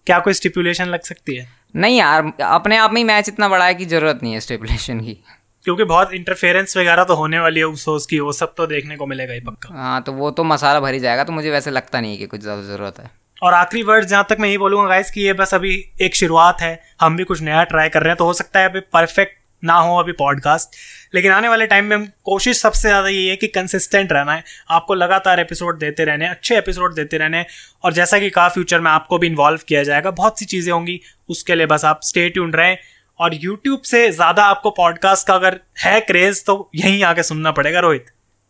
क्या 0.08 0.20
कोई 0.20 0.34
स्टिपुलेशन 0.34 0.86
लग 0.88 1.02
सकती 1.04 1.36
है? 1.36 1.48
नहीं 1.76 1.98
यार 1.98 2.32
अपने 2.44 2.78
आप 2.78 2.94
में 2.94 3.00
ही 3.02 3.04
मैच 3.04 3.30
इतना 3.30 3.50
बड़ा 3.50 3.66
है 3.66 3.76
कि 3.76 3.86
ज़रूरत 3.86 4.20
नहीं 4.24 4.34
है 4.34 4.40
स्टेबुलेशन 4.40 5.00
की। 5.00 5.18
क्योंकि 5.66 5.84
बहुत 5.84 6.14
इंटरफेरेंस 6.14 6.78
वगैरह 6.78 7.04
तो 7.04 7.16
होने 7.16 7.40
वाली 7.40 7.60
है 7.60 7.66
उसोस 7.68 8.06
की 8.06 8.20
वो 8.20 8.32
सब 8.34 8.54
तो 8.58 8.66
देखने 8.68 8.96
को 8.96 9.06
मिलेगा 9.06 9.34
ही 9.34 9.40
पक्का। 9.40 9.70
हाँ 9.74 10.02
तो 10.02 10.12
वो 10.14 10.32
तो 10.32 10.44
मसाला 10.44 10.80
भर 10.80 10.94
ही 10.94 11.00
जाएगा 11.00 11.24
तो 11.24 11.34
मुझे 11.34 11.52
वैसे 11.52 11.72
लगता 11.72 12.02
नहीं 12.02 12.12
है 12.12 12.18
कि 12.18 12.26
कुछ 12.26 12.42
ज़्यादा 12.42 12.62
ज़रूरत 12.64 13.00
है। 13.00 13.10
और 13.44 13.54
आखिरी 13.54 13.84
वर्ड 13.84 14.06
जहाँ 14.06 14.26
तक 14.30 14.38
मैं 14.40 14.50
यही 14.50 14.58
बोलूँगा 14.58 14.88
गाइस 14.90 15.12
कि 15.12 15.22
ये 15.22 15.34
बस 15.34 15.54
अभी 15.54 15.74
एक 16.02 16.16
शुरुआत 16.16 16.62
है 16.62 16.80
हम 17.02 17.18
भी 17.18 17.24
कुछ 17.24 17.42
नया 17.42 17.64
ट्राई 17.64 17.90
कर 17.90 18.02
रहे 18.02 18.10
हैं 18.10 18.18
तो 18.18 18.26
हो 18.26 18.34
सकता 18.34 18.60
है 18.60 18.70
अभी 18.70 18.80
परफेक्ट 18.94 19.38
ना 19.64 19.74
हो 19.78 19.98
अभी 19.98 20.12
पॉडकास्ट 20.12 20.76
लेकिन 21.14 21.32
आने 21.32 21.50
वाले 21.50 21.66
टाइम 21.68 21.86
में 21.86 21.96
हम 21.98 22.08
कोशिश 22.24 22.58
सबसे 22.58 22.88
ज़्यादा 22.88 23.08
ये 23.08 23.30
है 23.30 23.36
कि 23.36 23.48
कंसिस्टेंट 23.48 24.12
रहना 24.12 24.34
है। 24.34 24.44
आपको 24.70 24.94
लगातार 24.94 25.40
एपिसोड 25.40 25.80
देते 25.80 26.06
रहने, 26.06 26.28
अच्छे 26.28 26.58
एपिसोड 26.58 26.96
देते 26.96 27.18
रहने, 27.18 27.46
और 27.84 27.94
जैसा 27.94 28.20
कि 28.20 28.30
कहा 28.30 28.48
फ्यूचर 28.50 28.80
में 28.80 28.92
आपको 28.92 29.18
भी 29.18 29.28
इन्वॉल्व 29.28 29.60
किया 29.68 29.84
जाएगा, 29.84 30.12
बहुत 30.12 30.40
सी 30.40 30.46
चीज़ें 30.46 30.72
होंगी, 30.74 31.00
उसके 31.30 31.56
लिए 31.56 31.66
बस 31.66 31.86
आप 31.86 32.00
स्टे 32.04 32.28
रहें। 32.38 32.78
और 33.20 33.34
यूट्यूब 33.36 33.82
से 33.82 34.10
ज़्यादा 34.12 34.44
आपको 34.44 34.70
पॉडकास्ट 34.70 35.28
का 35.28 35.34
अगर 35.36 35.60
है 35.80 36.00
क्रेज 36.02 36.44
तो 36.46 36.72
यहीं 36.76 37.04
आके 37.04 37.24
सुनना 37.24 37.52
पड़ेगा, 37.52 37.80
रोहित। 37.80 38.06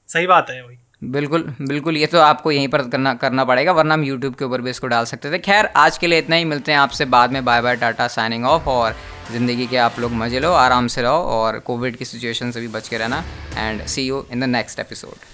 सही 0.10 0.28
बात 0.28 0.50
है 0.50 0.62
वही 0.66 0.78
बिल्कुल 1.04 1.44
बिल्कुल, 1.62 1.98
ये 1.98 2.06
तो 2.06 2.20
आपको 2.20 2.52
यहीं 2.52 2.68
पर 2.68 2.82
करना 2.90 3.14
करना 3.14 3.44
पड़ेगा, 3.46 3.72
वरना 3.72 3.94
हम 3.94 4.04
यूट्यूब 4.04 4.36
के 4.36 4.46
ऊपर 4.46 4.62
भी 4.62 4.70
इसको 4.70 4.88
डाल 4.88 5.06
सकते 5.06 5.32
थे। 5.32 5.40
खैर, 5.40 5.66
आज 5.66 5.98
के 5.98 6.08
लिए 6.08 6.20
इतना 6.20 6.36
ही, 6.36 6.46
मिलते 6.46 6.72
हैं 6.72 6.80
आपसे 6.80 7.06
बाद 7.08 7.32
में। 7.32 7.44
Bye 7.46 7.62
bye 7.62 7.76
tata 7.76 8.08
signing 8.08 8.46
off 8.46 8.70
और 8.70 8.96
ज़िंदगी 9.32 9.68
के 9.68 9.78
आप 9.80 10.00
लोग 10.00 10.12
मज़े 10.14 10.40
लो, 10.40 10.52
आराम 10.54 10.88
से 10.88 11.02
रहो, 11.02 11.24
और 11.34 11.60
कोविड 11.60 11.96
की 11.96 12.06
सिचुएशन 12.06 12.52
से 12.52 12.62
भी 12.62 12.68
बच 12.70 12.88
के 12.88 12.98
रहना 12.98 13.24
and 13.58 13.86
see 13.86 14.08
you 14.08 14.26
in 14.32 14.40
the 14.40 14.50
next 14.50 14.80
episode 14.80 15.33